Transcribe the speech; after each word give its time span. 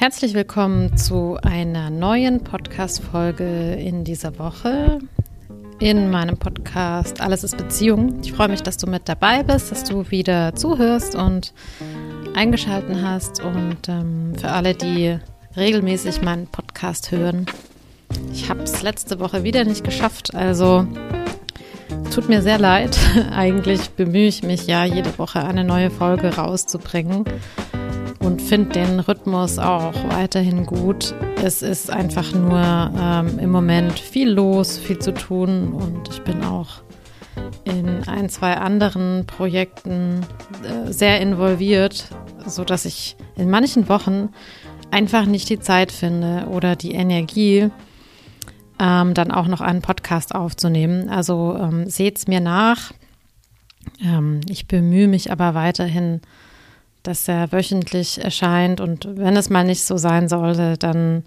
Herzlich 0.00 0.32
willkommen 0.32 0.96
zu 0.96 1.38
einer 1.42 1.90
neuen 1.90 2.44
Podcast-Folge 2.44 3.74
in 3.74 4.04
dieser 4.04 4.38
Woche 4.38 5.00
in 5.80 6.08
meinem 6.08 6.36
Podcast 6.36 7.20
Alles 7.20 7.42
ist 7.42 7.56
Beziehung. 7.56 8.20
Ich 8.22 8.32
freue 8.32 8.46
mich, 8.46 8.62
dass 8.62 8.76
du 8.76 8.86
mit 8.86 9.08
dabei 9.08 9.42
bist, 9.42 9.72
dass 9.72 9.82
du 9.82 10.08
wieder 10.08 10.54
zuhörst 10.54 11.16
und 11.16 11.52
eingeschalten 12.36 13.02
hast. 13.02 13.42
Und 13.42 13.88
ähm, 13.88 14.34
für 14.38 14.50
alle, 14.50 14.76
die 14.76 15.18
regelmäßig 15.56 16.22
meinen 16.22 16.46
Podcast 16.46 17.10
hören, 17.10 17.46
ich 18.32 18.48
habe 18.48 18.62
es 18.62 18.82
letzte 18.82 19.18
Woche 19.18 19.42
wieder 19.42 19.64
nicht 19.64 19.82
geschafft. 19.82 20.32
Also 20.32 20.86
tut 22.14 22.28
mir 22.28 22.42
sehr 22.42 22.60
leid. 22.60 22.96
Eigentlich 23.32 23.90
bemühe 23.90 24.28
ich 24.28 24.44
mich 24.44 24.68
ja, 24.68 24.84
jede 24.84 25.18
Woche 25.18 25.44
eine 25.44 25.64
neue 25.64 25.90
Folge 25.90 26.36
rauszubringen 26.36 27.24
und 28.20 28.42
finde 28.42 28.72
den 28.72 29.00
Rhythmus 29.00 29.58
auch 29.58 29.94
weiterhin 30.10 30.66
gut. 30.66 31.14
Es 31.42 31.62
ist 31.62 31.90
einfach 31.90 32.32
nur 32.32 32.60
ähm, 32.60 33.38
im 33.38 33.50
Moment 33.50 33.98
viel 33.98 34.30
los, 34.30 34.78
viel 34.78 34.98
zu 34.98 35.12
tun 35.12 35.72
und 35.72 36.08
ich 36.10 36.22
bin 36.22 36.42
auch 36.44 36.82
in 37.64 38.08
ein, 38.08 38.28
zwei 38.28 38.56
anderen 38.56 39.26
Projekten 39.26 40.20
äh, 40.62 40.92
sehr 40.92 41.20
involviert, 41.20 42.08
sodass 42.46 42.84
ich 42.84 43.16
in 43.36 43.50
manchen 43.50 43.88
Wochen 43.88 44.30
einfach 44.90 45.26
nicht 45.26 45.48
die 45.50 45.60
Zeit 45.60 45.92
finde 45.92 46.46
oder 46.50 46.76
die 46.76 46.92
Energie, 46.92 47.70
ähm, 48.80 49.14
dann 49.14 49.30
auch 49.30 49.46
noch 49.46 49.60
einen 49.60 49.82
Podcast 49.82 50.34
aufzunehmen. 50.34 51.08
Also 51.08 51.56
ähm, 51.60 51.88
seht 51.88 52.18
es 52.18 52.26
mir 52.26 52.40
nach. 52.40 52.92
Ähm, 54.02 54.40
ich 54.48 54.66
bemühe 54.66 55.08
mich 55.08 55.30
aber 55.30 55.54
weiterhin, 55.54 56.20
dass 57.02 57.28
er 57.28 57.52
wöchentlich 57.52 58.22
erscheint 58.22 58.80
und 58.80 59.08
wenn 59.16 59.36
es 59.36 59.50
mal 59.50 59.64
nicht 59.64 59.84
so 59.84 59.96
sein 59.96 60.28
sollte, 60.28 60.76
dann 60.76 61.24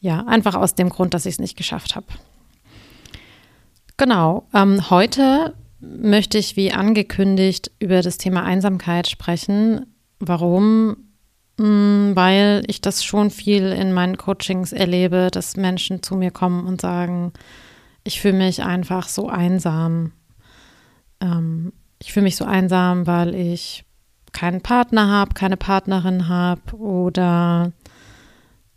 ja, 0.00 0.24
einfach 0.26 0.54
aus 0.54 0.74
dem 0.74 0.88
Grund, 0.88 1.14
dass 1.14 1.26
ich 1.26 1.34
es 1.34 1.40
nicht 1.40 1.56
geschafft 1.56 1.96
habe. 1.96 2.06
Genau, 3.96 4.46
ähm, 4.54 4.90
heute 4.90 5.54
möchte 5.80 6.38
ich 6.38 6.56
wie 6.56 6.72
angekündigt 6.72 7.70
über 7.78 8.02
das 8.02 8.18
Thema 8.18 8.44
Einsamkeit 8.44 9.08
sprechen. 9.08 9.86
Warum? 10.18 10.96
Hm, 11.58 12.12
weil 12.14 12.62
ich 12.66 12.82
das 12.82 13.02
schon 13.02 13.30
viel 13.30 13.72
in 13.72 13.94
meinen 13.94 14.18
Coachings 14.18 14.72
erlebe, 14.72 15.28
dass 15.32 15.56
Menschen 15.56 16.02
zu 16.02 16.14
mir 16.14 16.30
kommen 16.30 16.66
und 16.66 16.80
sagen, 16.82 17.32
ich 18.04 18.20
fühle 18.20 18.34
mich 18.34 18.62
einfach 18.62 19.08
so 19.08 19.28
einsam. 19.28 20.12
Ähm, 21.20 21.72
ich 21.98 22.12
fühle 22.12 22.24
mich 22.24 22.36
so 22.36 22.44
einsam, 22.44 23.06
weil 23.06 23.34
ich 23.34 23.85
keinen 24.32 24.60
Partner 24.60 25.08
habe, 25.08 25.34
keine 25.34 25.56
Partnerin 25.56 26.28
habe 26.28 26.76
oder 26.76 27.72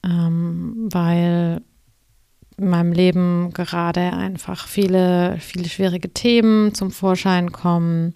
ähm, 0.03 0.87
weil 0.91 1.61
in 2.57 2.69
meinem 2.69 2.91
Leben 2.91 3.51
gerade 3.53 4.13
einfach 4.13 4.67
viele, 4.67 5.37
viele 5.39 5.69
schwierige 5.69 6.11
Themen 6.13 6.73
zum 6.73 6.91
Vorschein 6.91 7.51
kommen. 7.51 8.15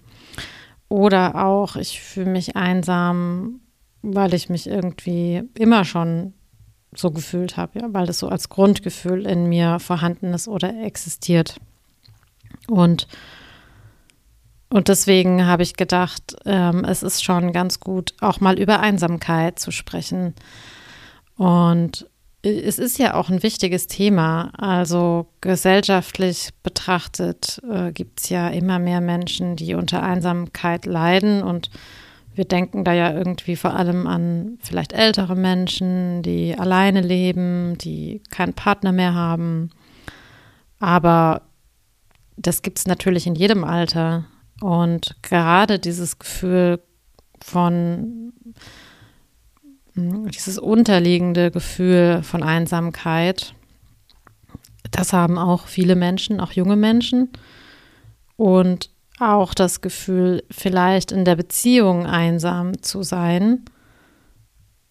Oder 0.88 1.46
auch, 1.46 1.76
ich 1.76 2.00
fühle 2.00 2.30
mich 2.30 2.54
einsam, 2.56 3.60
weil 4.02 4.34
ich 4.34 4.50
mich 4.50 4.66
irgendwie 4.68 5.42
immer 5.58 5.84
schon 5.84 6.34
so 6.94 7.10
gefühlt 7.10 7.56
habe, 7.56 7.80
ja, 7.80 7.88
weil 7.92 8.06
das 8.06 8.18
so 8.18 8.28
als 8.28 8.50
Grundgefühl 8.50 9.26
in 9.26 9.48
mir 9.48 9.80
vorhanden 9.80 10.34
ist 10.34 10.46
oder 10.46 10.72
existiert. 10.84 11.56
Und 12.68 13.08
und 14.74 14.88
deswegen 14.88 15.46
habe 15.46 15.62
ich 15.62 15.76
gedacht, 15.76 16.34
ähm, 16.46 16.84
es 16.84 17.04
ist 17.04 17.22
schon 17.22 17.52
ganz 17.52 17.78
gut, 17.78 18.12
auch 18.20 18.40
mal 18.40 18.58
über 18.58 18.80
Einsamkeit 18.80 19.60
zu 19.60 19.70
sprechen. 19.70 20.34
Und 21.36 22.10
es 22.42 22.80
ist 22.80 22.98
ja 22.98 23.14
auch 23.14 23.28
ein 23.28 23.44
wichtiges 23.44 23.86
Thema. 23.86 24.50
Also 24.58 25.28
gesellschaftlich 25.40 26.48
betrachtet 26.64 27.62
äh, 27.70 27.92
gibt 27.92 28.18
es 28.18 28.30
ja 28.30 28.48
immer 28.48 28.80
mehr 28.80 29.00
Menschen, 29.00 29.54
die 29.54 29.74
unter 29.74 30.02
Einsamkeit 30.02 30.86
leiden. 30.86 31.44
Und 31.44 31.70
wir 32.34 32.44
denken 32.44 32.82
da 32.82 32.94
ja 32.94 33.14
irgendwie 33.14 33.54
vor 33.54 33.76
allem 33.76 34.08
an 34.08 34.58
vielleicht 34.60 34.92
ältere 34.92 35.36
Menschen, 35.36 36.22
die 36.22 36.58
alleine 36.58 37.00
leben, 37.00 37.78
die 37.78 38.24
keinen 38.28 38.54
Partner 38.54 38.90
mehr 38.90 39.14
haben. 39.14 39.70
Aber 40.80 41.42
das 42.36 42.62
gibt 42.62 42.80
es 42.80 42.88
natürlich 42.88 43.28
in 43.28 43.36
jedem 43.36 43.62
Alter. 43.62 44.24
Und 44.60 45.16
gerade 45.22 45.78
dieses 45.78 46.18
Gefühl 46.18 46.80
von, 47.42 48.32
hm, 49.94 50.28
dieses 50.30 50.58
unterliegende 50.58 51.50
Gefühl 51.50 52.22
von 52.22 52.42
Einsamkeit, 52.42 53.54
das 54.90 55.12
haben 55.12 55.38
auch 55.38 55.66
viele 55.66 55.96
Menschen, 55.96 56.40
auch 56.40 56.52
junge 56.52 56.76
Menschen. 56.76 57.30
Und 58.36 58.90
auch 59.20 59.54
das 59.54 59.80
Gefühl, 59.80 60.42
vielleicht 60.50 61.12
in 61.12 61.24
der 61.24 61.36
Beziehung 61.36 62.06
einsam 62.06 62.82
zu 62.82 63.02
sein, 63.02 63.64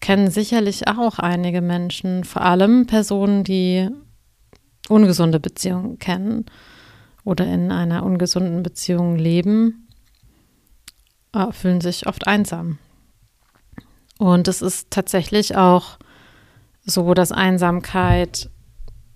kennen 0.00 0.30
sicherlich 0.30 0.88
auch 0.88 1.18
einige 1.18 1.60
Menschen, 1.60 2.24
vor 2.24 2.42
allem 2.42 2.86
Personen, 2.86 3.44
die 3.44 3.88
ungesunde 4.88 5.40
Beziehungen 5.40 5.98
kennen 5.98 6.46
oder 7.24 7.46
in 7.46 7.72
einer 7.72 8.02
ungesunden 8.04 8.62
Beziehung 8.62 9.16
leben, 9.16 9.88
äh, 11.32 11.50
fühlen 11.52 11.80
sich 11.80 12.06
oft 12.06 12.26
einsam. 12.26 12.78
Und 14.18 14.48
es 14.48 14.62
ist 14.62 14.90
tatsächlich 14.90 15.56
auch 15.56 15.98
so, 16.84 17.14
dass 17.14 17.32
Einsamkeit 17.32 18.50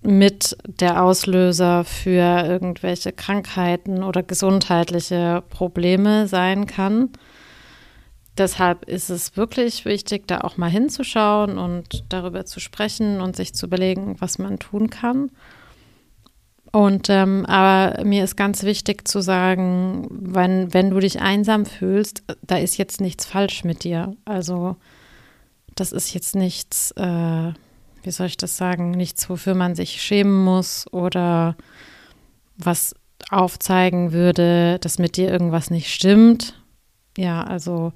mit 0.01 0.57
der 0.65 1.03
Auslöser 1.03 1.85
für 1.85 2.45
irgendwelche 2.47 3.13
Krankheiten 3.13 4.03
oder 4.03 4.23
gesundheitliche 4.23 5.43
Probleme 5.51 6.29
sein 6.29 6.67
kann. 6.67 7.11
Deshalb 8.39 8.85
ist 8.85 9.11
es 9.11 9.37
wirklich 9.37 9.85
wichtig, 9.85 10.29
da 10.29 10.43
auch 10.43 10.57
mal 10.57 10.71
hinzuschauen 10.71 11.59
und 11.59 12.05
darüber 12.09 12.45
zu 12.45 12.61
sprechen 12.61 13.21
und 13.21 13.35
sich 13.35 13.55
zu 13.55 13.67
überlegen, 13.67 14.21
was 14.21 14.39
man 14.39 14.61
tun 14.61 14.91
kann. 14.91 15.33
Und 16.73 17.09
ähm, 17.09 17.47
aber 17.47 18.05
mir 18.05 18.25
ist 18.25 18.37
ganz 18.37 18.63
wichtig 18.63 19.09
zu 19.09 19.21
sagen, 19.21 20.07
wenn, 20.11 20.73
wenn 20.75 20.91
du 20.91 21.01
dich 21.01 21.21
einsam 21.21 21.65
fühlst, 21.65 22.23
da 22.43 22.59
ist 22.59 22.77
jetzt 22.77 23.01
nichts 23.01 23.25
falsch 23.25 23.65
mit 23.65 23.85
dir. 23.85 24.15
Also 24.25 24.77
das 25.75 25.93
ist 25.93 26.13
jetzt 26.13 26.35
nichts, 26.35 26.91
äh, 26.93 27.53
wie 28.03 28.11
soll 28.11 28.27
ich 28.27 28.37
das 28.37 28.57
sagen, 28.57 28.91
nichts, 28.91 29.31
wofür 29.31 29.55
man 29.55 29.75
sich 29.75 30.03
schämen 30.03 30.45
muss 30.45 30.87
oder 30.93 31.57
was 32.57 32.95
aufzeigen 33.31 34.13
würde, 34.13 34.79
dass 34.81 34.99
mit 34.99 35.17
dir 35.17 35.31
irgendwas 35.31 35.71
nicht 35.71 35.93
stimmt. 35.93 36.61
Ja, 37.17 37.45
also 37.45 37.93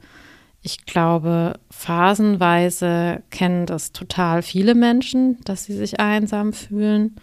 ich 0.62 0.86
glaube, 0.86 1.54
phasenweise 1.70 3.22
kennen 3.30 3.66
das 3.66 3.92
total 3.92 4.42
viele 4.42 4.74
Menschen, 4.74 5.38
dass 5.44 5.64
sie 5.64 5.76
sich 5.76 6.00
einsam 6.00 6.52
fühlen. 6.52 7.16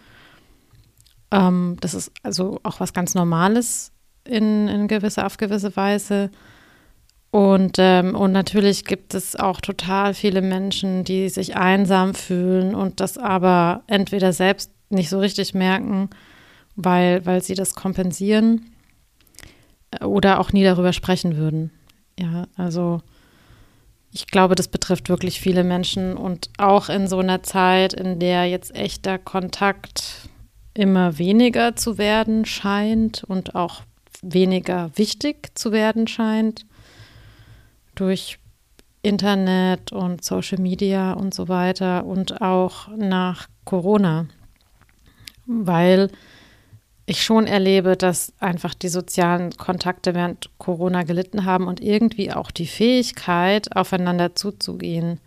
Ähm, 1.30 1.76
das 1.80 1.94
ist 1.94 2.12
also 2.22 2.60
auch 2.62 2.80
was 2.80 2.92
ganz 2.92 3.14
Normales 3.14 3.92
in, 4.24 4.68
in 4.68 4.88
gewisser, 4.88 5.26
auf 5.26 5.36
gewisse 5.36 5.74
Weise. 5.76 6.30
Und, 7.30 7.76
ähm, 7.78 8.16
und 8.16 8.32
natürlich 8.32 8.84
gibt 8.84 9.14
es 9.14 9.36
auch 9.36 9.60
total 9.60 10.14
viele 10.14 10.42
Menschen, 10.42 11.04
die 11.04 11.28
sich 11.28 11.56
einsam 11.56 12.14
fühlen 12.14 12.74
und 12.74 12.98
das 12.98 13.18
aber 13.18 13.82
entweder 13.86 14.32
selbst 14.32 14.72
nicht 14.88 15.08
so 15.08 15.20
richtig 15.20 15.54
merken, 15.54 16.10
weil, 16.74 17.24
weil 17.26 17.42
sie 17.42 17.54
das 17.54 17.74
kompensieren 17.74 18.72
äh, 19.92 20.04
oder 20.04 20.40
auch 20.40 20.52
nie 20.52 20.64
darüber 20.64 20.92
sprechen 20.92 21.36
würden. 21.36 21.70
Ja, 22.18 22.48
also 22.56 23.00
ich 24.12 24.26
glaube, 24.26 24.56
das 24.56 24.66
betrifft 24.66 25.08
wirklich 25.08 25.40
viele 25.40 25.62
Menschen 25.62 26.16
und 26.16 26.50
auch 26.58 26.88
in 26.88 27.06
so 27.06 27.20
einer 27.20 27.44
Zeit, 27.44 27.92
in 27.92 28.18
der 28.18 28.46
jetzt 28.46 28.74
echter 28.74 29.18
Kontakt 29.18 30.29
immer 30.80 31.18
weniger 31.18 31.76
zu 31.76 31.98
werden 31.98 32.46
scheint 32.46 33.22
und 33.24 33.54
auch 33.54 33.82
weniger 34.22 34.90
wichtig 34.94 35.56
zu 35.56 35.72
werden 35.72 36.06
scheint 36.06 36.64
durch 37.94 38.38
Internet 39.02 39.92
und 39.92 40.24
Social 40.24 40.58
Media 40.58 41.12
und 41.12 41.34
so 41.34 41.48
weiter 41.48 42.06
und 42.06 42.40
auch 42.40 42.88
nach 42.96 43.48
Corona, 43.64 44.26
weil 45.46 46.10
ich 47.04 47.22
schon 47.22 47.46
erlebe, 47.46 47.96
dass 47.96 48.32
einfach 48.40 48.72
die 48.72 48.88
sozialen 48.88 49.50
Kontakte 49.56 50.14
während 50.14 50.50
Corona 50.58 51.02
gelitten 51.02 51.44
haben 51.44 51.66
und 51.66 51.80
irgendwie 51.80 52.32
auch 52.32 52.50
die 52.50 52.66
Fähigkeit, 52.66 53.76
aufeinander 53.76 54.34
zuzugehen 54.34 55.20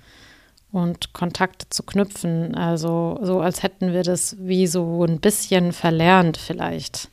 und 0.74 1.14
Kontakte 1.14 1.70
zu 1.70 1.84
knüpfen. 1.84 2.56
Also 2.56 3.20
so, 3.22 3.40
als 3.40 3.62
hätten 3.62 3.94
wir 3.94 4.02
das 4.02 4.36
wie 4.40 4.66
so 4.66 5.06
ein 5.06 5.20
bisschen 5.20 5.72
verlernt 5.72 6.36
vielleicht. 6.36 7.10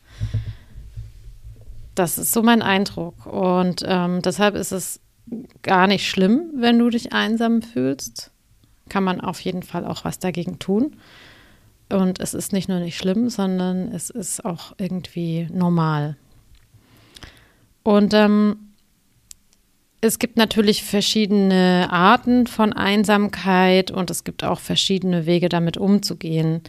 Das 1.95 2.17
ist 2.17 2.33
so 2.33 2.43
mein 2.43 2.63
Eindruck. 2.63 3.27
Und 3.27 3.83
ähm, 3.87 4.23
deshalb 4.23 4.55
ist 4.55 4.73
es 4.73 5.01
gar 5.63 5.87
nicht 5.87 6.09
schlimm, 6.09 6.51
wenn 6.57 6.79
du 6.79 6.89
dich 6.89 7.13
einsam 7.13 7.61
fühlst. 7.61 8.31
kann 8.89 9.05
man 9.05 9.21
auf 9.21 9.39
jeden 9.41 9.63
Fall 9.63 9.85
auch 9.85 10.05
was 10.05 10.19
dagegen 10.19 10.59
tun. 10.59 10.97
Und 11.91 12.19
es 12.19 12.33
ist 12.33 12.53
nicht 12.53 12.69
nur 12.69 12.81
nicht 12.81 12.97
schlimm, 12.97 13.29
sondern 13.29 13.93
es 13.93 14.09
ist 14.09 14.45
auch 14.45 14.73
irgendwie 14.79 15.49
normal. 15.53 16.17
Und 17.83 18.15
ähm, 18.15 18.70
es 20.01 20.19
gibt 20.19 20.37
natürlich 20.37 20.83
verschiedene 20.83 21.89
Arten 21.91 22.47
von 22.47 22.73
Einsamkeit 22.73 23.91
und 23.91 24.11
es 24.11 24.25
gibt 24.25 24.45
auch 24.45 24.59
verschiedene 24.59 25.27
Wege, 25.27 25.49
damit 25.49 25.77
umzugehen. 25.77 26.63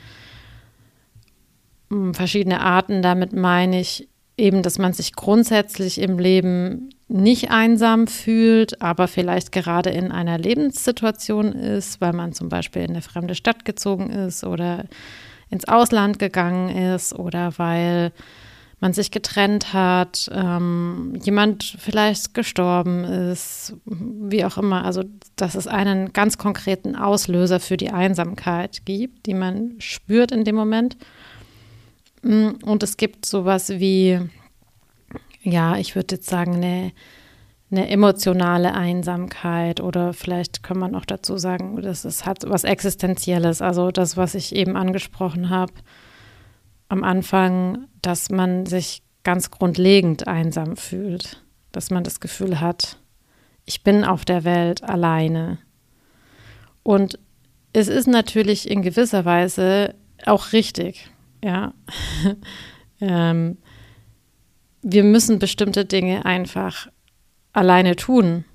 Hm, 1.89 2.13
verschiedene 2.13 2.62
Arten, 2.62 3.01
damit 3.01 3.33
meine 3.33 3.80
ich 3.80 4.10
eben, 4.38 4.63
dass 4.63 4.80
man 4.80 4.94
sich 4.94 5.13
grundsätzlich 5.13 6.00
im 6.01 6.19
Leben 6.19 6.89
nicht 7.07 7.51
einsam 7.51 8.07
fühlt, 8.07 8.81
aber 8.81 9.07
vielleicht 9.07 9.51
gerade 9.51 9.89
in 9.89 10.12
einer 10.12 10.38
Lebenssituation 10.38 11.51
ist, 11.54 12.01
weil 12.01 12.13
man 12.13 12.34
zum 12.34 12.50
Beispiel 12.50 12.84
in 12.84 12.92
eine 12.92 13.01
fremde 13.01 13.36
Stadt 13.36 13.66
gezogen 13.66 14.10
ist 14.10 14.44
oder 14.44 14.86
ins 15.50 15.68
Ausland 15.68 16.19
gegangen 16.19 16.69
ist 16.69 17.13
oder 17.13 17.54
weil 17.57 18.13
man 18.81 18.94
sich 18.94 19.12
getrennt 19.12 19.74
hat, 19.74 20.30
ähm, 20.33 21.13
jemand 21.24 21.63
vielleicht 21.80 22.33
gestorben 22.33 23.04
ist, 23.04 23.75
wie 23.86 24.44
auch 24.44 24.57
immer. 24.57 24.83
Also, 24.83 25.04
dass 25.36 25.54
es 25.54 25.68
einen 25.68 26.13
ganz 26.13 26.39
konkreten 26.39 26.95
Auslöser 26.95 27.60
für 27.60 27.78
die 27.78 27.92
Einsamkeit 27.92 28.83
gibt, 28.83 29.28
die 29.28 29.36
man 29.36 29.75
spürt 29.78 30.31
in 30.31 30.45
dem 30.45 30.56
Moment. 30.56 30.98
Mm, 32.24 32.50
und 32.66 32.81
es 32.81 32.98
gibt 32.98 33.28
sowas 33.28 33.69
wie, 33.69 34.19
ja, 35.44 35.77
ich 35.77 35.95
würde 35.95 36.16
jetzt 36.16 36.27
sagen, 36.27 36.56
eine, 36.56 36.92
eine 37.69 37.88
emotionale 37.88 38.74
Einsamkeit 38.74 39.80
oder 39.80 40.13
vielleicht 40.13 40.63
kann 40.63 40.80
man 40.80 40.95
auch 40.95 41.06
dazu 41.06 41.38
sagen, 41.38 41.80
dass 41.84 42.04
es 42.04 42.25
hat 42.25 42.50
was 42.50 42.63
Existenzielles. 42.63 43.62
Also 43.62 43.92
das, 43.92 44.18
was 44.18 44.34
ich 44.34 44.56
eben 44.56 44.75
angesprochen 44.75 45.51
habe 45.51 45.74
am 46.89 47.04
Anfang, 47.04 47.88
dass 48.01 48.30
man 48.30 48.65
sich 48.65 49.03
ganz 49.24 49.51
grundlegend 49.51 50.27
einsam 50.27 50.77
fühlt, 50.77 51.44
dass 51.71 51.92
man 51.92 52.03
das 52.03 52.19
Gefühl 52.19 52.59
hat, 52.59 52.98
ich 53.65 53.83
bin 53.83 54.03
auf 54.03 54.25
der 54.25 54.44
Welt 54.44 54.83
alleine. 54.83 55.59
Und 56.83 57.19
es 57.74 57.88
ist 57.88 58.07
natürlich 58.07 58.69
in 58.69 58.81
gewisser 58.81 59.25
Weise 59.25 59.95
auch 60.25 60.51
richtig, 60.51 61.09
ja. 61.44 61.74
ähm, 63.01 63.57
wir 64.81 65.03
müssen 65.03 65.39
bestimmte 65.39 65.86
Dinge 65.86 66.25
einfach 66.25 66.88
alleine 67.53 67.95
tun. 67.95 68.45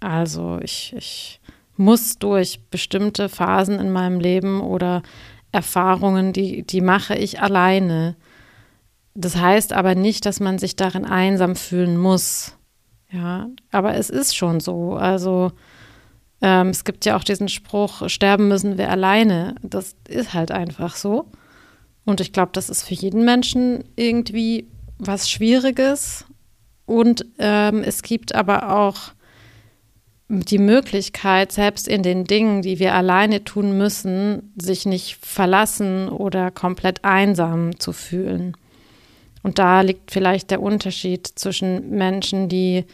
Also 0.00 0.60
ich, 0.62 0.94
ich 0.96 1.40
muss 1.76 2.18
durch 2.18 2.60
bestimmte 2.70 3.28
Phasen 3.28 3.80
in 3.80 3.90
meinem 3.90 4.20
Leben 4.20 4.60
oder 4.60 5.02
Erfahrungen, 5.50 6.32
die, 6.32 6.62
die 6.62 6.80
mache 6.80 7.16
ich 7.16 7.40
alleine. 7.40 8.16
Das 9.14 9.36
heißt 9.36 9.72
aber 9.72 9.94
nicht, 9.94 10.26
dass 10.26 10.40
man 10.40 10.58
sich 10.58 10.76
darin 10.76 11.04
einsam 11.04 11.56
fühlen 11.56 11.96
muss. 11.96 12.56
Ja, 13.10 13.48
aber 13.70 13.94
es 13.94 14.10
ist 14.10 14.36
schon 14.36 14.58
so. 14.58 14.94
Also 14.94 15.52
ähm, 16.42 16.68
es 16.68 16.84
gibt 16.84 17.04
ja 17.04 17.16
auch 17.16 17.24
diesen 17.24 17.48
Spruch, 17.48 18.08
sterben 18.08 18.48
müssen 18.48 18.76
wir 18.76 18.90
alleine. 18.90 19.54
Das 19.62 19.94
ist 20.08 20.34
halt 20.34 20.50
einfach 20.50 20.96
so. 20.96 21.26
Und 22.04 22.20
ich 22.20 22.32
glaube, 22.32 22.50
das 22.52 22.68
ist 22.68 22.82
für 22.82 22.94
jeden 22.94 23.24
Menschen 23.24 23.84
irgendwie 23.96 24.68
was 24.98 25.30
Schwieriges. 25.30 26.24
Und 26.86 27.24
ähm, 27.38 27.82
es 27.82 28.02
gibt 28.02 28.34
aber 28.34 28.76
auch 28.76 29.12
die 30.28 30.58
Möglichkeit, 30.58 31.52
selbst 31.52 31.86
in 31.86 32.02
den 32.02 32.24
Dingen, 32.24 32.62
die 32.62 32.78
wir 32.78 32.94
alleine 32.94 33.44
tun 33.44 33.78
müssen, 33.78 34.52
sich 34.60 34.86
nicht 34.86 35.24
verlassen 35.24 36.08
oder 36.08 36.50
komplett 36.50 37.04
einsam 37.04 37.78
zu 37.78 37.92
fühlen. 37.92 38.56
Und 39.44 39.58
da 39.58 39.82
liegt 39.82 40.10
vielleicht 40.10 40.50
der 40.50 40.62
Unterschied 40.62 41.26
zwischen 41.26 41.90
Menschen, 41.90 42.48
die 42.48 42.86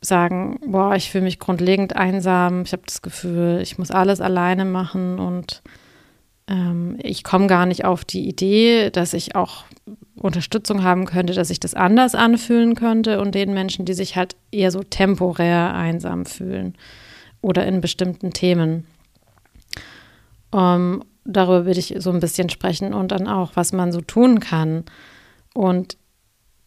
sagen, 0.00 0.58
boah, 0.66 0.96
ich 0.96 1.10
fühle 1.10 1.24
mich 1.24 1.38
grundlegend 1.38 1.94
einsam, 1.94 2.62
ich 2.62 2.72
habe 2.72 2.82
das 2.86 3.02
Gefühl, 3.02 3.60
ich 3.62 3.76
muss 3.76 3.90
alles 3.90 4.22
alleine 4.22 4.64
machen 4.64 5.18
und 5.18 5.62
ähm, 6.48 6.96
ich 7.02 7.24
komme 7.24 7.46
gar 7.46 7.66
nicht 7.66 7.84
auf 7.84 8.06
die 8.06 8.26
Idee, 8.26 8.88
dass 8.88 9.12
ich 9.12 9.36
auch 9.36 9.64
Unterstützung 10.16 10.82
haben 10.82 11.04
könnte, 11.04 11.34
dass 11.34 11.48
sich 11.48 11.60
das 11.60 11.74
anders 11.74 12.14
anfühlen 12.14 12.74
könnte 12.74 13.20
und 13.20 13.34
den 13.34 13.52
Menschen, 13.52 13.84
die 13.84 13.94
sich 13.94 14.16
halt 14.16 14.36
eher 14.50 14.70
so 14.70 14.82
temporär 14.82 15.74
einsam 15.74 16.24
fühlen 16.24 16.74
oder 17.42 17.66
in 17.66 17.82
bestimmten 17.82 18.32
Themen. 18.32 18.86
Ähm, 20.54 21.04
darüber 21.26 21.66
würde 21.66 21.80
ich 21.80 21.94
so 21.98 22.10
ein 22.10 22.20
bisschen 22.20 22.48
sprechen 22.48 22.94
und 22.94 23.12
dann 23.12 23.28
auch, 23.28 23.52
was 23.56 23.74
man 23.74 23.92
so 23.92 24.00
tun 24.00 24.40
kann. 24.40 24.84
Und 25.54 25.96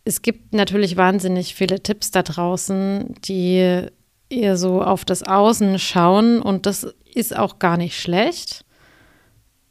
es 0.05 0.21
gibt 0.21 0.53
natürlich 0.53 0.97
wahnsinnig 0.97 1.55
viele 1.55 1.81
Tipps 1.81 2.11
da 2.11 2.23
draußen, 2.23 3.15
die 3.23 3.87
eher 4.29 4.57
so 4.57 4.81
auf 4.81 5.05
das 5.05 5.23
Außen 5.23 5.79
schauen 5.79 6.41
und 6.41 6.65
das 6.65 6.87
ist 7.13 7.35
auch 7.35 7.59
gar 7.59 7.77
nicht 7.77 7.99
schlecht, 7.99 8.65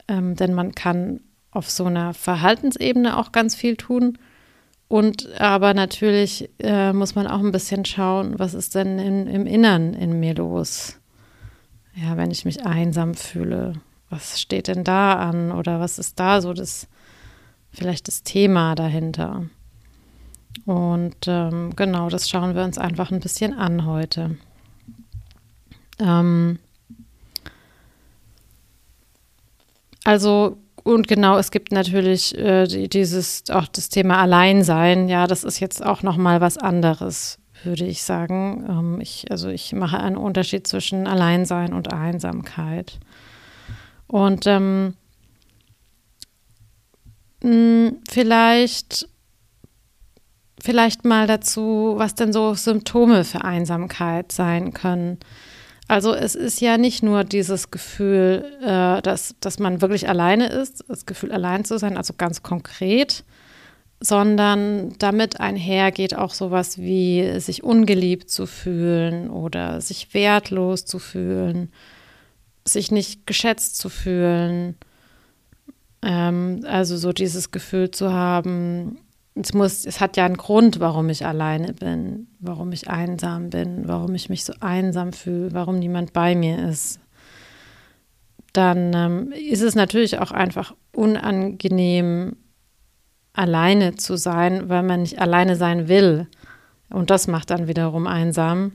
ähm, 0.09 0.37
denn 0.37 0.55
man 0.55 0.75
kann 0.75 1.21
auf 1.51 1.71
so 1.71 1.85
einer 1.85 2.15
Verhaltensebene 2.15 3.19
auch 3.19 3.33
ganz 3.33 3.55
viel 3.55 3.77
tun. 3.77 4.19
Und 4.89 5.41
aber 5.41 5.75
natürlich 5.75 6.51
äh, 6.59 6.93
muss 6.93 7.15
man 7.15 7.27
auch 7.27 7.41
ein 7.41 7.53
bisschen 7.53 7.85
schauen, 7.85 8.39
was 8.39 8.55
ist 8.55 8.75
denn 8.75 8.99
in, 8.99 9.27
im 9.27 9.47
Innern 9.47 9.95
in 9.95 10.21
mir 10.21 10.35
los? 10.35 10.99
Ja, 11.95 12.17
wenn 12.17 12.31
ich 12.31 12.45
mich 12.45 12.65
einsam 12.65 13.15
fühle, 13.15 13.75
was 14.11 14.41
steht 14.41 14.69
denn 14.69 14.85
da 14.85 15.15
an 15.15 15.51
oder 15.53 15.81
was 15.81 15.99
ist 15.99 16.21
da 16.21 16.41
so 16.41 16.53
das, 16.53 16.89
vielleicht 17.73 18.09
das 18.09 18.23
Thema 18.23 18.75
dahinter? 18.75 19.47
Und 20.65 21.17
ähm, 21.27 21.75
genau, 21.75 22.09
das 22.09 22.29
schauen 22.29 22.55
wir 22.55 22.63
uns 22.63 22.79
einfach 22.79 23.11
ein 23.11 23.21
bisschen 23.21 23.55
an 23.55 23.87
heute. 23.87 24.37
Ähm, 25.99 26.59
also 30.05 30.59
und 30.85 31.07
genau, 31.07 31.39
es 31.39 31.51
gibt 31.51 31.71
natürlich 31.71 32.37
äh, 32.37 32.67
dieses, 32.89 33.45
auch 33.51 33.69
das 33.69 33.89
Thema 33.89 34.19
Alleinsein. 34.19 35.09
Ja, 35.09 35.27
das 35.27 35.45
ist 35.45 35.61
jetzt 35.61 35.85
auch 35.85 36.03
nochmal 36.03 36.41
was 36.41 36.59
anderes, 36.59 37.39
würde 37.63 37.85
ich 37.85 38.03
sagen. 38.03 38.67
Ähm, 38.69 39.01
ich, 39.01 39.31
also 39.31 39.49
ich 39.49 39.73
mache 39.73 40.01
einen 40.01 40.17
Unterschied 40.17 40.67
zwischen 40.67 41.07
Alleinsein 41.07 41.73
und 41.73 41.93
Einsamkeit. 41.93 42.99
Und 44.09 44.47
ähm, 44.47 44.95
mh, 47.43 47.51
hm, 47.51 47.97
vielleicht, 48.09 49.09
vielleicht 50.61 51.05
mal 51.05 51.27
dazu, 51.27 51.95
was 51.97 52.15
denn 52.15 52.33
so 52.33 52.55
Symptome 52.55 53.25
für 53.25 53.45
Einsamkeit 53.45 54.33
sein 54.33 54.73
können. 54.73 55.19
Also 55.89 56.15
es 56.15 56.35
ist 56.35 56.61
ja 56.61 56.79
nicht 56.79 57.03
nur 57.03 57.25
dieses 57.25 57.71
Gefühl, 57.71 58.51
äh, 58.63 59.03
dass, 59.03 59.35
dass 59.41 59.59
man 59.59 59.83
wirklich 59.83 60.09
alleine 60.09 60.47
ist, 60.47 60.85
das 60.89 61.07
Gefühl 61.07 61.33
allein 61.33 61.65
zu 61.65 61.79
sein, 61.79 61.97
also 61.97 62.15
ganz 62.17 62.43
konkret, 62.43 63.25
sondern 64.01 64.95
damit 64.99 65.41
einhergeht 65.41 66.17
auch 66.17 66.35
sowas 66.35 66.79
wie 66.79 67.39
sich 67.41 67.63
ungeliebt 67.63 68.31
zu 68.31 68.47
fühlen 68.47 69.31
oder 69.31 69.81
sich 69.81 70.15
wertlos 70.15 70.85
zu 70.85 70.99
fühlen, 70.99 71.71
sich 72.67 72.91
nicht 72.91 73.27
geschätzt 73.27 73.77
zu 73.77 73.89
fühlen. 73.89 74.77
Ähm, 76.03 76.65
also 76.69 76.97
so 76.97 77.13
dieses 77.13 77.51
Gefühl 77.51 77.91
zu 77.91 78.13
haben, 78.13 78.99
es 79.35 79.55
muss, 79.55 79.87
es 79.87 80.01
hat 80.01 80.17
ja 80.17 80.27
einen 80.27 80.37
Grund, 80.37 80.81
warum 80.81 81.09
ich 81.09 81.25
alleine 81.25 81.73
bin, 81.73 82.29
warum 82.39 82.73
ich 82.73 82.91
einsam 82.91 83.51
bin, 83.51 83.89
warum 83.89 84.15
ich 84.15 84.29
mich 84.29 84.45
so 84.45 84.53
einsam 84.61 85.13
fühle, 85.13 85.53
warum 85.53 85.79
niemand 85.79 86.13
bei 86.13 86.35
mir 86.35 86.69
ist. 86.69 87.01
Dann 88.53 88.93
ähm, 88.95 89.33
ist 89.33 89.63
es 89.63 89.75
natürlich 89.75 90.19
auch 90.19 90.31
einfach 90.31 90.75
unangenehm, 90.93 92.37
alleine 93.33 93.95
zu 93.95 94.17
sein, 94.17 94.69
weil 94.69 94.83
man 94.83 95.01
nicht 95.01 95.19
alleine 95.19 95.57
sein 95.57 95.89
will. 95.89 96.27
Und 96.91 97.09
das 97.09 97.29
macht 97.29 97.49
dann 97.49 97.67
wiederum 97.67 98.07
einsam. 98.07 98.73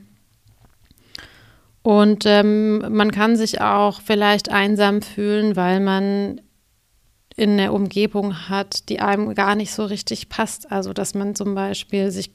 Und 1.82 2.24
ähm, 2.26 2.84
man 2.92 3.12
kann 3.12 3.36
sich 3.36 3.60
auch 3.60 4.00
vielleicht 4.00 4.50
einsam 4.50 5.00
fühlen, 5.00 5.54
weil 5.54 5.78
man 5.78 6.40
in 7.38 7.56
der 7.56 7.72
Umgebung 7.72 8.48
hat, 8.48 8.88
die 8.88 9.00
einem 9.00 9.34
gar 9.34 9.54
nicht 9.54 9.72
so 9.72 9.84
richtig 9.84 10.28
passt. 10.28 10.70
Also 10.72 10.92
dass 10.92 11.14
man 11.14 11.34
zum 11.34 11.54
Beispiel 11.54 12.10
sich 12.10 12.32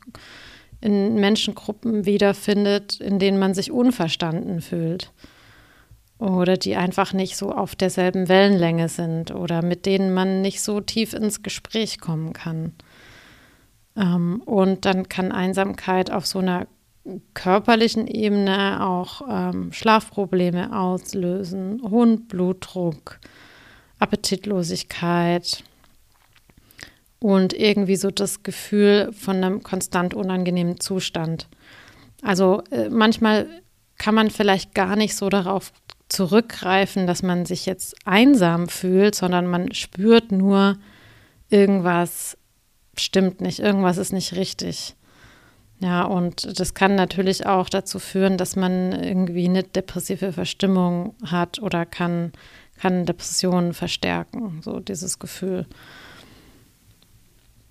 in 0.82 1.16
Menschengruppen 1.16 2.06
wiederfindet, 2.06 3.00
in 3.00 3.20
denen 3.20 3.40
man 3.40 3.54
sich 3.54 3.72
unverstanden 3.72 4.62
fühlt 4.62 5.12
oder 6.20 6.58
die 6.58 6.76
einfach 6.76 7.14
nicht 7.14 7.36
so 7.36 7.52
auf 7.52 7.76
derselben 7.76 8.30
Wellenlänge 8.30 8.88
sind 8.88 9.32
oder 9.32 9.62
mit 9.62 9.86
denen 9.86 10.14
man 10.14 10.42
nicht 10.42 10.62
so 10.62 10.80
tief 10.80 11.14
ins 11.14 11.44
Gespräch 11.44 12.00
kommen 12.00 12.34
kann. 12.34 12.74
Ähm, 13.98 14.42
und 14.46 14.86
dann 14.86 15.10
kann 15.10 15.32
Einsamkeit 15.32 16.12
auf 16.12 16.26
so 16.26 16.40
einer 16.40 16.68
körperlichen 17.34 18.08
Ebene 18.08 18.86
auch 18.86 19.22
ähm, 19.30 19.74
Schlafprobleme 19.74 20.78
auslösen, 20.78 21.82
hohen 21.90 22.28
Blutdruck, 22.28 23.20
Appetitlosigkeit 24.04 25.64
und 27.20 27.54
irgendwie 27.54 27.96
so 27.96 28.12
das 28.12 28.44
Gefühl 28.44 29.12
von 29.14 29.38
einem 29.38 29.64
konstant 29.64 30.14
unangenehmen 30.14 30.80
Zustand. 30.80 31.48
Also 32.22 32.64
äh, 32.70 32.90
manchmal 32.90 33.48
kann 33.98 34.14
man 34.14 34.30
vielleicht 34.30 34.76
gar 34.76 34.96
nicht 34.98 35.16
so 35.16 35.30
darauf 35.30 35.72
zurückgreifen, 36.10 37.08
dass 37.08 37.24
man 37.24 37.46
sich 37.46 37.66
jetzt 37.66 37.96
einsam 38.06 38.68
fühlt, 38.68 39.16
sondern 39.16 39.48
man 39.48 39.74
spürt 39.74 40.32
nur, 40.32 40.78
irgendwas 41.50 42.38
stimmt 42.98 43.42
nicht, 43.42 43.60
irgendwas 43.60 43.98
ist 43.98 44.12
nicht 44.12 44.36
richtig. 44.36 44.96
Ja, 45.80 46.04
und 46.04 46.60
das 46.60 46.74
kann 46.74 46.96
natürlich 46.96 47.46
auch 47.46 47.68
dazu 47.68 48.00
führen, 48.00 48.38
dass 48.38 48.56
man 48.56 48.92
irgendwie 48.94 49.46
eine 49.46 49.64
depressive 49.64 50.32
Verstimmung 50.32 51.16
hat 51.26 51.62
oder 51.62 51.86
kann, 51.86 52.32
kann 52.84 53.06
Depressionen 53.06 53.74
verstärken, 53.74 54.60
so 54.62 54.82
dieses 54.82 55.18
Gefühl. 55.18 55.66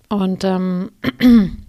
Und, 0.09 0.43
ähm, 0.43 0.89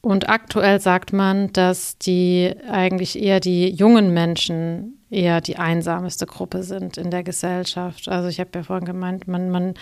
und 0.00 0.28
aktuell 0.28 0.80
sagt 0.80 1.12
man, 1.12 1.52
dass 1.52 1.96
die 1.96 2.52
eigentlich 2.68 3.22
eher 3.22 3.38
die 3.38 3.70
jungen 3.70 4.12
Menschen 4.12 4.98
eher 5.10 5.40
die 5.40 5.58
einsamste 5.58 6.26
Gruppe 6.26 6.64
sind 6.64 6.98
in 6.98 7.12
der 7.12 7.22
Gesellschaft. 7.22 8.08
Also 8.08 8.28
ich 8.28 8.40
habe 8.40 8.50
ja 8.56 8.64
vorhin 8.64 8.84
gemeint, 8.84 9.28
man, 9.28 9.50
man 9.50 9.74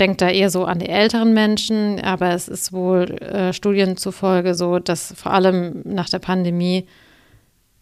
denkt 0.00 0.20
da 0.20 0.30
eher 0.30 0.50
so 0.50 0.64
an 0.64 0.80
die 0.80 0.88
älteren 0.88 1.34
Menschen, 1.34 2.00
aber 2.00 2.30
es 2.30 2.48
ist 2.48 2.72
wohl 2.72 3.12
äh, 3.22 3.52
Studien 3.52 3.96
zufolge 3.96 4.56
so, 4.56 4.80
dass 4.80 5.14
vor 5.16 5.32
allem 5.32 5.82
nach 5.84 6.08
der 6.08 6.18
Pandemie 6.18 6.88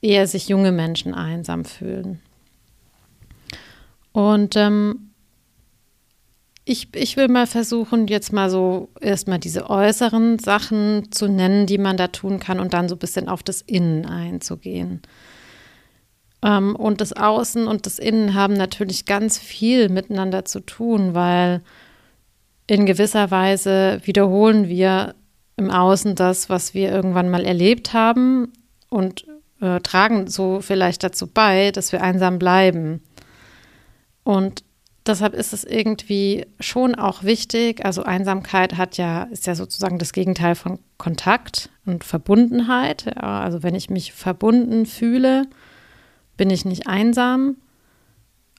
eher 0.03 0.27
sich 0.27 0.49
junge 0.49 0.73
Menschen 0.73 1.15
einsam 1.15 1.65
fühlen. 1.65 2.21
Und 4.17 4.57
ähm, 4.57 5.11
ich, 6.65 6.89
ich 6.95 7.19
will 7.19 7.29
mal 7.29 7.47
versuchen, 7.47 8.07
jetzt 8.07 8.33
mal 8.33 8.49
so 8.49 8.89
erstmal 8.99 9.39
diese 9.39 9.69
äußeren 9.69 10.39
Sachen 10.39 11.13
zu 11.13 11.29
nennen, 11.29 11.67
die 11.67 11.77
man 11.77 11.99
da 11.99 12.07
tun 12.07 12.41
kann 12.41 12.59
und 12.59 12.73
dann 12.73 12.89
so 12.89 12.95
ein 12.95 12.99
bisschen 12.99 13.29
auf 13.29 13.43
das 13.43 13.61
Innen 13.61 14.07
einzugehen. 14.07 15.03
Ähm, 16.43 16.75
und 16.77 17.03
das 17.03 17.13
Außen 17.13 17.69
und 17.69 17.85
das 17.85 17.99
Innen 17.99 18.33
haben 18.33 18.55
natürlich 18.55 19.05
ganz 19.05 19.37
viel 19.37 19.91
miteinander 19.91 20.47
zu 20.47 20.61
tun, 20.61 21.13
weil 21.13 21.61
in 22.67 22.87
gewisser 22.87 23.31
Weise 23.31 24.01
wiederholen 24.05 24.67
wir 24.67 25.15
im 25.59 25.71
Außen 25.71 26.15
das, 26.15 26.49
was 26.49 26.73
wir 26.73 26.91
irgendwann 26.91 27.29
mal 27.29 27.45
erlebt 27.45 27.93
haben 27.93 28.51
und 28.89 29.27
äh, 29.61 29.81
tragen 29.81 30.27
so 30.27 30.63
vielleicht 30.63 31.03
dazu 31.03 31.27
bei, 31.27 31.71
dass 31.71 31.93
wir 31.93 32.03
einsam 32.03 32.39
bleiben. 32.39 33.03
Und 34.27 34.65
deshalb 35.07 35.35
ist 35.35 35.53
es 35.53 35.63
irgendwie 35.63 36.47
schon 36.59 36.97
auch 36.97 37.23
wichtig, 37.23 37.85
also 37.85 38.03
Einsamkeit 38.03 38.77
hat 38.77 38.97
ja, 38.97 39.23
ist 39.23 39.47
ja 39.47 39.55
sozusagen 39.55 40.01
das 40.01 40.13
Gegenteil 40.13 40.57
von 40.57 40.81
Kontakt 40.99 41.71
und 41.85 42.03
Verbundenheit. 42.03 43.17
Also 43.23 43.63
wenn 43.63 43.77
ich 43.77 43.89
mich 43.89 44.13
verbunden 44.13 44.85
fühle, 44.85 45.47
bin 46.37 46.51
ich 46.51 46.65
nicht 46.65 46.89
einsam. 46.89 47.55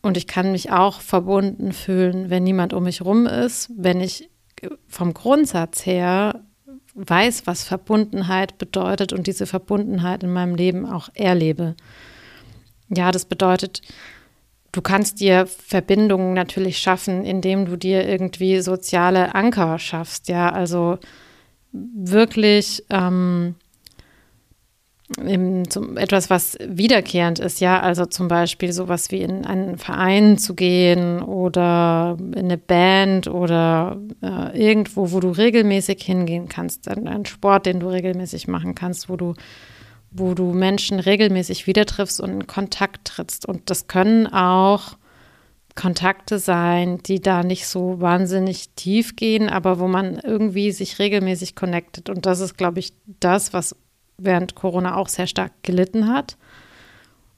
Und 0.01 0.15
ich 0.15 0.25
kann 0.25 0.53
mich 0.53 0.71
auch 0.71 1.01
verbunden 1.01 1.74
fühlen, 1.74 2.29
wenn 2.29 2.45
niemand 2.45 2.71
um 2.71 2.83
mich 2.83 3.01
rum 3.01 3.25
ist, 3.25 3.69
wenn 3.75 4.00
ich 4.00 4.29
vom 4.88 5.13
Grundsatz 5.13 5.86
her 5.86 6.45
weiß, 6.95 7.45
was 7.45 7.65
Verbundenheit 7.65 8.57
bedeutet 8.57 9.12
und 9.12 9.27
diese 9.27 9.45
Verbundenheit 9.45 10.24
in 10.24 10.31
meinem 10.31 10.55
Leben 10.55 10.86
auch 10.86 11.09
erlebe. 11.13 11.75
Ja, 12.88 13.12
das 13.12 13.25
bedeutet, 13.25 13.81
du 14.77 14.84
kannst 14.84 15.19
dir 15.19 15.48
Verbindungen 15.48 16.34
natürlich 16.34 16.77
schaffen, 16.77 17.25
indem 17.25 17.65
du 17.65 17.77
dir 17.77 18.07
irgendwie 18.07 18.60
soziale 18.60 19.34
Anker 19.34 19.79
schaffst. 19.79 20.27
Ja, 20.27 20.50
also 20.50 21.00
wirklich 21.72 22.84
ähm, 22.91 23.55
eben 25.25 25.67
zum, 25.67 25.98
etwas, 25.98 26.29
was 26.29 26.60
wiederkehrend 26.63 27.39
ist, 27.39 27.60
ja, 27.60 27.79
also 27.79 28.05
zum 28.05 28.27
Beispiel 28.27 28.72
sowas 28.72 29.10
wie 29.10 29.22
in 29.22 29.48
einen 29.48 29.79
Verein 29.79 30.38
zu 30.38 30.53
gehen 30.53 31.24
oder 31.24 32.15
in 32.19 32.36
eine 32.36 32.60
Band 32.60 33.27
oder 33.27 33.98
äh, 34.22 34.69
irgendwo, 34.69 35.12
wo 35.12 35.19
du 35.19 35.31
regelmäßig 35.31 36.03
hingehen 36.03 36.50
kannst, 36.50 36.88
ein, 36.88 37.07
ein 37.07 37.25
Sport, 37.25 37.65
den 37.65 37.79
du 37.79 37.88
regelmäßig 37.88 38.48
machen 38.48 38.75
kannst, 38.75 39.10
wo 39.10 39.15
du 39.15 39.34
wo 40.17 40.33
du 40.33 40.53
Menschen 40.53 41.00
regelmäßig 41.00 41.67
wieder 41.67 41.86
triffst 41.86 42.19
und 42.19 42.31
in 42.31 42.47
Kontakt 42.47 43.07
trittst. 43.07 43.45
Und 43.45 43.69
das 43.69 43.88
können 43.88 44.27
auch 44.27 44.97
Kontakte 45.75 46.39
sein, 46.39 46.97
die 47.03 47.21
da 47.21 47.43
nicht 47.43 47.67
so 47.67 48.01
wahnsinnig 48.01 48.69
tief 48.75 49.15
gehen, 49.15 49.47
aber 49.50 49.79
wo 49.79 49.88
man 49.88 50.19
irgendwie 50.19 50.71
sich 50.71 51.00
regelmäßig 51.00 51.55
connectet. 51.55 52.09
Und 52.09 52.25
das 52.25 52.39
ist, 52.39 52.57
glaube 52.57 52.79
ich, 52.79 52.93
das, 53.19 53.53
was 53.53 53.75
während 54.17 54.55
Corona 54.55 54.95
auch 54.95 55.07
sehr 55.07 55.27
stark 55.27 55.51
gelitten 55.62 56.12
hat 56.12 56.38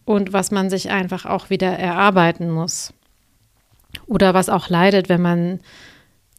und 0.05 0.33
was 0.33 0.51
man 0.51 0.69
sich 0.69 0.89
einfach 0.89 1.25
auch 1.25 1.49
wieder 1.49 1.77
erarbeiten 1.77 2.49
muss. 2.49 2.93
Oder 4.07 4.33
was 4.33 4.49
auch 4.49 4.69
leidet, 4.69 5.09
wenn 5.09 5.21
man 5.21 5.59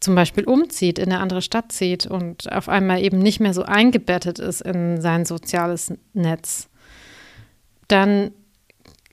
zum 0.01 0.15
Beispiel 0.15 0.45
umzieht, 0.45 0.99
in 0.99 1.13
eine 1.13 1.21
andere 1.21 1.43
Stadt 1.43 1.73
zieht 1.73 2.07
und 2.07 2.51
auf 2.51 2.69
einmal 2.69 3.03
eben 3.03 3.19
nicht 3.19 3.39
mehr 3.39 3.55
so 3.55 3.63
eingebettet 3.63 4.39
ist 4.39 4.63
in 4.63 5.01
sein 5.01 5.27
soziales 5.27 5.93
Netz. 6.15 6.69
Dann 7.89 8.33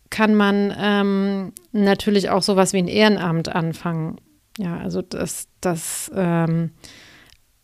kann 0.09 0.35
man 0.35 0.73
ähm, 0.79 1.53
natürlich 1.73 2.29
auch 2.29 2.41
sowas 2.41 2.71
wie 2.71 2.77
ein 2.77 2.87
Ehrenamt 2.87 3.49
anfangen. 3.49 4.17
Ja, 4.57 4.77
also 4.77 5.01
das, 5.01 5.47
das 5.59 6.09
ähm, 6.15 6.71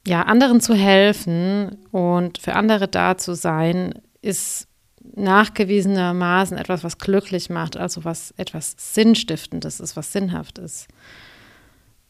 ja, 0.06 0.24
anderen 0.24 0.60
zu 0.60 0.74
helfen 0.74 1.78
und 1.92 2.40
für 2.40 2.54
andere 2.54 2.90
da 2.90 3.18
zu 3.18 3.36
sein, 3.36 4.02
ist 4.22 4.68
nachgewiesenermaßen 5.16 6.58
etwas, 6.58 6.84
was 6.84 6.98
glücklich 6.98 7.50
macht, 7.50 7.78
also 7.78 8.04
was 8.04 8.32
etwas 8.32 8.76
Sinnstiftendes 8.78 9.80
ist, 9.80 9.96
was 9.96 10.12
sinnhaft 10.12 10.58
ist. 10.58 10.88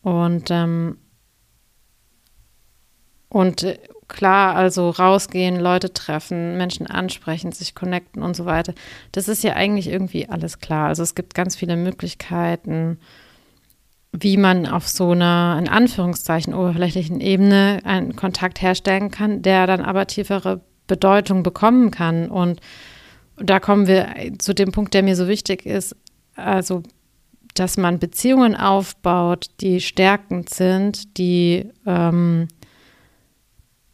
Und, 0.03 0.51
ähm, 0.51 0.97
und 3.29 3.63
äh, 3.63 3.79
klar, 4.07 4.55
also 4.55 4.89
rausgehen, 4.91 5.59
Leute 5.59 5.91
treffen, 5.91 6.57
Menschen 6.57 6.85
ansprechen, 6.85 7.51
sich 7.51 7.73
connecten 7.73 8.21
und 8.21 8.35
so 8.35 8.45
weiter, 8.45 8.73
das 9.11 9.27
ist 9.27 9.43
ja 9.43 9.53
eigentlich 9.53 9.87
irgendwie 9.87 10.29
alles 10.29 10.59
klar. 10.59 10.89
Also 10.89 11.01
es 11.01 11.15
gibt 11.15 11.33
ganz 11.33 11.55
viele 11.55 11.77
Möglichkeiten, 11.77 12.99
wie 14.11 14.37
man 14.37 14.67
auf 14.67 14.87
so 14.87 15.11
einer, 15.11 15.57
in 15.57 15.67
Anführungszeichen, 15.67 16.53
oberflächlichen 16.53 17.19
Ebene 17.19 17.79
einen 17.83 18.15
Kontakt 18.15 18.61
herstellen 18.61 19.09
kann, 19.09 19.41
der 19.41 19.65
dann 19.65 19.81
aber 19.81 20.05
tiefere 20.05 20.61
Bedeutung 20.85 21.41
bekommen 21.41 21.89
kann. 21.89 22.29
Und 22.29 22.59
da 23.37 23.59
kommen 23.59 23.87
wir 23.87 24.13
zu 24.37 24.53
dem 24.53 24.71
Punkt, 24.71 24.93
der 24.93 25.01
mir 25.01 25.15
so 25.15 25.27
wichtig 25.27 25.65
ist, 25.65 25.95
also 26.35 26.83
dass 27.53 27.77
man 27.77 27.99
Beziehungen 27.99 28.55
aufbaut, 28.55 29.49
die 29.61 29.79
stärkend 29.79 30.49
sind, 30.49 31.17
die, 31.17 31.69
ähm, 31.85 32.47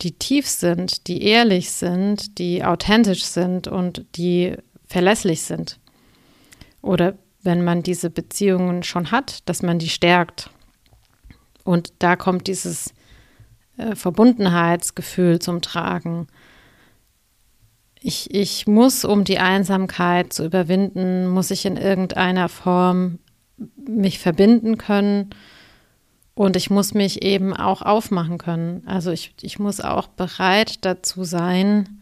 die 0.01 0.13
tief 0.13 0.47
sind, 0.47 1.07
die 1.07 1.23
ehrlich 1.23 1.71
sind, 1.71 2.37
die 2.39 2.63
authentisch 2.63 3.25
sind 3.25 3.67
und 3.67 4.05
die 4.15 4.55
verlässlich 4.85 5.41
sind. 5.41 5.79
Oder 6.81 7.17
wenn 7.41 7.63
man 7.63 7.83
diese 7.83 8.09
Beziehungen 8.09 8.83
schon 8.83 9.11
hat, 9.11 9.47
dass 9.47 9.61
man 9.61 9.79
die 9.79 9.89
stärkt. 9.89 10.49
Und 11.63 11.93
da 11.99 12.15
kommt 12.15 12.47
dieses 12.47 12.93
äh, 13.77 13.95
Verbundenheitsgefühl 13.95 15.39
zum 15.39 15.61
Tragen. 15.61 16.27
Ich, 18.01 18.33
ich 18.33 18.65
muss, 18.67 19.03
um 19.03 19.25
die 19.25 19.39
Einsamkeit 19.39 20.31
zu 20.31 20.45
überwinden, 20.45 21.27
muss 21.27 21.51
ich 21.51 21.65
in 21.65 21.75
irgendeiner 21.75 22.47
Form 22.47 23.19
mich 23.75 24.19
verbinden 24.19 24.77
können 24.77 25.29
und 26.35 26.55
ich 26.55 26.69
muss 26.69 26.93
mich 26.93 27.21
eben 27.23 27.53
auch 27.53 27.81
aufmachen 27.81 28.37
können. 28.37 28.83
Also 28.85 29.11
ich, 29.11 29.33
ich 29.41 29.59
muss 29.59 29.81
auch 29.81 30.07
bereit 30.07 30.85
dazu 30.85 31.23
sein, 31.23 32.01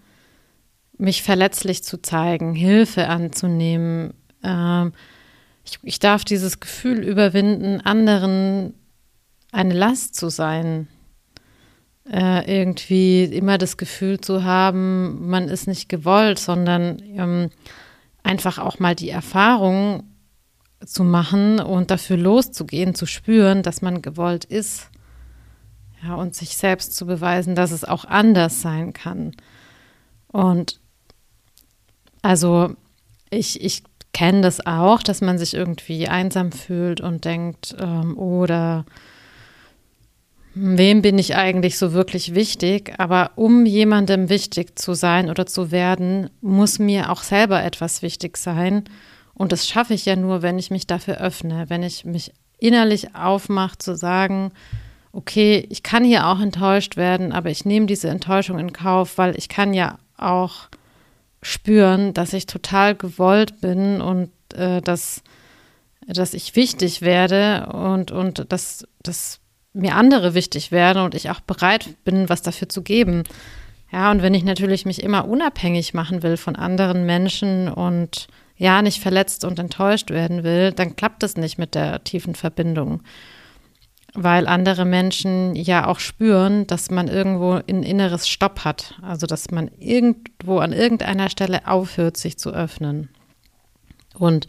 mich 0.98 1.24
verletzlich 1.24 1.84
zu 1.84 2.02
zeigen, 2.02 2.54
Hilfe 2.54 3.08
anzunehmen, 3.08 4.14
äh, 4.44 4.88
ich, 5.68 5.80
ich 5.84 6.00
darf 6.00 6.24
dieses 6.24 6.60
Gefühl 6.60 7.04
überwinden, 7.04 7.82
anderen 7.82 8.74
eine 9.52 9.74
Last 9.74 10.16
zu 10.16 10.30
sein. 10.30 10.88
Äh, 12.10 12.62
irgendwie 12.62 13.26
immer 13.26 13.58
das 13.58 13.76
Gefühl 13.76 14.22
zu 14.22 14.46
haben, 14.46 15.28
man 15.30 15.50
ist 15.50 15.68
nicht 15.68 15.90
gewollt, 15.90 16.40
sondern 16.40 17.02
ähm, 17.18 17.50
einfach 18.24 18.60
auch 18.60 18.80
mal 18.80 18.96
die 18.96 19.10
Erfahrung 19.10 20.04
zu 20.86 21.04
machen 21.04 21.60
und 21.60 21.92
dafür 21.92 22.18
loszugehen, 22.18 22.96
zu 22.96 23.06
spüren, 23.06 23.64
dass 23.64 23.82
man 23.82 24.02
gewollt 24.02 24.46
ist. 24.46 24.90
Ja, 26.04 26.16
und 26.16 26.36
sich 26.36 26.58
selbst 26.58 26.96
zu 26.96 27.08
beweisen, 27.08 27.56
dass 27.56 27.72
es 27.72 27.84
auch 27.84 28.06
anders 28.06 28.62
sein 28.62 28.94
kann. 28.94 29.32
Und 30.28 30.80
also 32.22 32.76
ich, 33.30 33.64
ich 33.64 33.84
kenne 34.14 34.42
das 34.42 34.66
auch, 34.66 35.02
dass 35.02 35.22
man 35.22 35.38
sich 35.38 35.54
irgendwie 35.54 36.08
einsam 36.08 36.52
fühlt 36.52 37.02
und 37.02 37.26
denkt, 37.26 37.76
ähm, 37.80 38.18
oder 38.18 38.86
wem 40.54 41.02
bin 41.02 41.20
ich 41.20 41.36
eigentlich 41.36 41.78
so 41.78 41.94
wirklich 41.94 42.34
wichtig? 42.34 42.94
Aber 42.98 43.32
um 43.36 43.66
jemandem 43.66 44.30
wichtig 44.30 44.78
zu 44.78 44.94
sein 44.94 45.30
oder 45.30 45.46
zu 45.46 45.72
werden, 45.72 46.30
muss 46.42 46.80
mir 46.80 47.12
auch 47.12 47.24
selber 47.24 47.64
etwas 47.64 48.02
wichtig 48.02 48.38
sein. 48.38 48.86
Und 49.38 49.52
das 49.52 49.68
schaffe 49.68 49.94
ich 49.94 50.06
ja 50.06 50.16
nur, 50.16 50.42
wenn 50.42 50.58
ich 50.58 50.72
mich 50.72 50.88
dafür 50.88 51.18
öffne, 51.18 51.70
wenn 51.70 51.84
ich 51.84 52.06
mich 52.06 52.34
innerlich 52.58 53.16
aufmache 53.16 53.78
zu 53.78 53.96
sagen, 53.96 54.52
okay, 55.12 55.66
ich 55.70 55.84
kann 55.84 56.04
hier 56.04 56.28
auch 56.28 56.40
enttäuscht 56.40 56.98
werden, 56.98 57.32
aber 57.32 57.52
ich 57.52 57.64
nehme 57.64 57.86
diese 57.86 58.10
Enttäuschung 58.10 58.58
in 58.58 58.74
Kauf, 58.74 59.20
weil 59.20 59.38
ich 59.38 59.48
kann 59.48 59.76
ja 59.76 60.00
auch 60.18 60.70
spüren, 61.44 62.14
dass 62.14 62.34
ich 62.34 62.48
total 62.48 62.96
gewollt 62.96 63.62
bin 63.62 64.02
und 64.02 64.32
äh, 64.56 64.82
dass, 64.82 65.22
dass 66.08 66.34
ich 66.34 66.56
wichtig 66.56 67.04
werde 67.04 67.68
und, 67.72 68.10
und 68.10 68.52
dass, 68.52 68.88
dass 69.04 69.40
mir 69.72 69.96
andere 69.96 70.34
wichtig 70.34 70.72
werden 70.72 71.04
und 71.04 71.14
ich 71.14 71.30
auch 71.30 71.42
bereit 71.42 71.90
bin, 72.04 72.28
was 72.28 72.42
dafür 72.42 72.70
zu 72.70 72.82
geben. 72.82 73.24
Ja, 73.92 74.10
und 74.10 74.24
wenn 74.24 74.34
ich 74.34 74.44
natürlich 74.44 74.86
mich 74.86 75.04
immer 75.04 75.28
unabhängig 75.28 75.94
machen 75.94 76.24
will 76.24 76.38
von 76.38 76.56
anderen 76.56 77.06
Menschen 77.06 77.70
und 77.70 78.28
ja, 78.58 78.82
nicht 78.82 79.02
verletzt 79.02 79.46
und 79.46 79.60
enttäuscht 79.60 80.10
werden 80.10 80.44
will, 80.44 80.72
dann 80.72 80.96
klappt 80.96 81.24
es 81.24 81.38
nicht 81.38 81.58
mit 81.58 81.76
der 81.76 82.04
tiefen 82.04 82.36
Verbindung. 82.36 83.02
Weil 84.14 84.48
andere 84.48 84.86
Menschen 84.86 85.56
ja 85.56 85.86
auch 85.86 86.00
spüren, 86.00 86.66
dass 86.66 86.90
man 86.90 87.08
irgendwo 87.08 87.52
ein 87.54 87.84
inneres 87.84 88.28
Stopp 88.28 88.66
hat. 88.66 88.96
Also, 89.04 89.28
dass 89.28 89.52
man 89.52 89.70
irgendwo 89.78 90.58
an 90.58 90.74
irgendeiner 90.74 91.30
Stelle 91.30 91.68
aufhört, 91.68 92.18
sich 92.18 92.40
zu 92.40 92.50
öffnen. 92.52 93.10
Und 94.18 94.48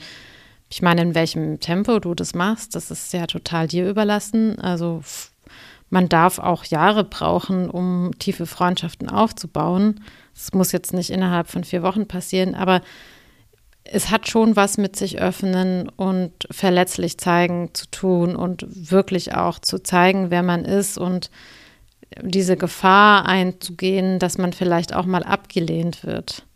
ich 0.71 0.83
meine, 0.83 1.03
in 1.03 1.15
welchem 1.15 1.61
Tempo 1.61 1.99
du 1.99 2.15
das 2.15 2.35
machst, 2.35 2.75
das 2.75 2.91
ist 2.91 3.13
ja 3.13 3.27
total 3.27 3.69
dir 3.69 3.89
überlassen. 3.89 4.59
Also 4.59 5.03
man 5.91 6.09
darf 6.09 6.39
auch 6.39 6.65
Jahre 6.65 7.05
brauchen, 7.05 7.71
um 7.71 8.13
tiefe 8.19 8.47
Freundschaften 8.47 9.09
aufzubauen. 9.09 10.01
Das 10.35 10.53
muss 10.53 10.73
jetzt 10.73 10.93
nicht 10.93 11.11
innerhalb 11.11 11.49
von 11.49 11.65
vier 11.65 11.83
Wochen 11.83 12.07
passieren, 12.07 12.55
aber 12.55 12.83
es 13.91 14.11
hat 14.11 14.29
schon 14.29 14.55
was 14.55 14.77
mit 14.77 14.97
sich 14.97 15.19
öffnen 15.21 15.89
und 15.89 16.33
verletzlich 16.51 17.19
zeigen 17.19 17.71
zu 17.73 17.87
tun 17.91 18.37
und 18.37 18.67
wirklich 18.91 19.35
auch 19.35 19.59
zu 19.59 19.83
zeigen, 19.83 20.31
wer 20.31 20.43
man 20.43 20.65
ist 20.65 20.99
und 20.99 21.31
diese 22.21 22.57
Gefahr 22.57 23.27
einzugehen, 23.27 24.19
dass 24.19 24.39
man 24.39 24.53
vielleicht 24.53 24.95
auch 24.95 25.07
mal 25.07 25.23
abgelehnt 25.23 26.05
wird. 26.05 26.47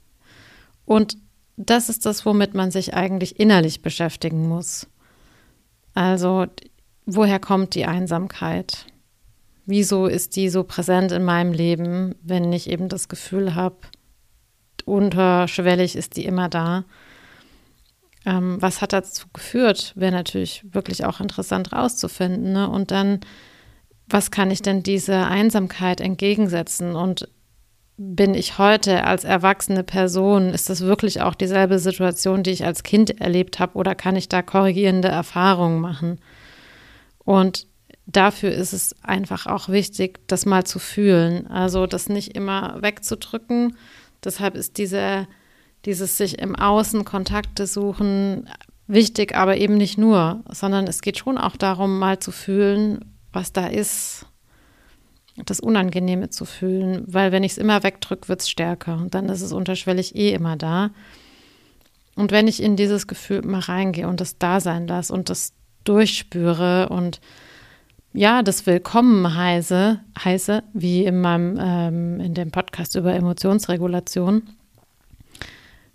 Und 0.84 1.16
das 1.56 1.88
ist 1.88 2.06
das, 2.06 2.26
womit 2.26 2.54
man 2.54 2.70
sich 2.70 2.94
eigentlich 2.94 3.38
innerlich 3.38 3.82
beschäftigen 3.82 4.48
muss. 4.48 4.86
Also, 5.94 6.46
woher 7.06 7.38
kommt 7.38 7.74
die 7.74 7.86
Einsamkeit? 7.86 8.86
Wieso 9.64 10.06
ist 10.06 10.36
die 10.36 10.48
so 10.48 10.64
präsent 10.64 11.12
in 11.12 11.24
meinem 11.24 11.52
Leben, 11.52 12.14
wenn 12.22 12.52
ich 12.52 12.68
eben 12.68 12.88
das 12.88 13.08
Gefühl 13.08 13.54
habe, 13.54 13.76
unterschwellig 14.84 15.96
ist 15.96 16.16
die 16.16 16.24
immer 16.24 16.48
da? 16.48 16.84
Ähm, 18.24 18.60
was 18.60 18.80
hat 18.80 18.92
dazu 18.92 19.26
geführt? 19.32 19.92
Wäre 19.96 20.12
natürlich 20.12 20.64
wirklich 20.70 21.04
auch 21.04 21.20
interessant 21.20 21.72
rauszufinden. 21.72 22.52
Ne? 22.52 22.68
Und 22.68 22.90
dann, 22.90 23.20
was 24.06 24.30
kann 24.30 24.50
ich 24.50 24.62
denn 24.62 24.82
dieser 24.82 25.28
Einsamkeit 25.28 26.00
entgegensetzen? 26.00 26.94
Und 26.94 27.28
bin 27.96 28.34
ich 28.34 28.58
heute 28.58 29.04
als 29.04 29.24
erwachsene 29.24 29.84
Person, 29.84 30.50
ist 30.50 30.70
das 30.70 30.80
wirklich 30.80 31.20
auch 31.20 31.34
dieselbe 31.34 31.78
Situation, 31.78 32.42
die 32.42 32.50
ich 32.50 32.64
als 32.64 32.82
Kind 32.82 33.20
erlebt 33.20 33.58
habe 33.58 33.76
oder 33.76 33.94
kann 33.94 34.16
ich 34.16 34.28
da 34.28 34.42
korrigierende 34.42 35.08
Erfahrungen 35.08 35.80
machen? 35.80 36.18
Und 37.18 37.66
dafür 38.06 38.50
ist 38.50 38.72
es 38.72 38.96
einfach 39.02 39.46
auch 39.46 39.68
wichtig, 39.68 40.20
das 40.26 40.46
mal 40.46 40.64
zu 40.64 40.78
fühlen, 40.78 41.46
also 41.48 41.86
das 41.86 42.08
nicht 42.08 42.34
immer 42.34 42.78
wegzudrücken. 42.80 43.76
Deshalb 44.24 44.56
ist 44.56 44.78
diese, 44.78 45.28
dieses 45.84 46.16
sich 46.16 46.38
im 46.38 46.54
Außen 46.56 47.04
Kontakte 47.04 47.66
suchen 47.66 48.48
wichtig, 48.86 49.34
aber 49.34 49.56
eben 49.56 49.76
nicht 49.76 49.98
nur, 49.98 50.42
sondern 50.50 50.86
es 50.86 51.02
geht 51.02 51.18
schon 51.18 51.38
auch 51.38 51.56
darum, 51.56 51.98
mal 51.98 52.18
zu 52.18 52.30
fühlen, 52.30 53.04
was 53.32 53.52
da 53.52 53.66
ist 53.66 54.26
das 55.36 55.60
Unangenehme 55.60 56.28
zu 56.30 56.44
fühlen, 56.44 57.04
weil 57.06 57.32
wenn 57.32 57.42
ich 57.42 57.52
es 57.52 57.58
immer 57.58 57.82
wegdrücke, 57.82 58.28
wird 58.28 58.42
es 58.42 58.50
stärker 58.50 58.96
und 58.96 59.14
dann 59.14 59.28
ist 59.28 59.40
es 59.40 59.52
unterschwellig 59.52 60.14
eh 60.14 60.32
immer 60.32 60.56
da. 60.56 60.90
Und 62.14 62.30
wenn 62.32 62.46
ich 62.46 62.62
in 62.62 62.76
dieses 62.76 63.06
Gefühl 63.06 63.40
mal 63.42 63.60
reingehe 63.60 64.06
und 64.06 64.20
das 64.20 64.36
da 64.36 64.60
sein 64.60 64.86
lasse 64.86 65.12
und 65.12 65.30
das 65.30 65.54
durchspüre 65.84 66.90
und 66.90 67.20
ja, 68.12 68.42
das 68.42 68.66
Willkommen 68.66 69.34
heiße, 69.34 70.00
heiße 70.22 70.62
wie 70.74 71.06
in 71.06 71.22
meinem, 71.22 71.58
ähm, 71.58 72.20
in 72.20 72.34
dem 72.34 72.50
Podcast 72.50 72.94
über 72.94 73.14
Emotionsregulation 73.14 74.42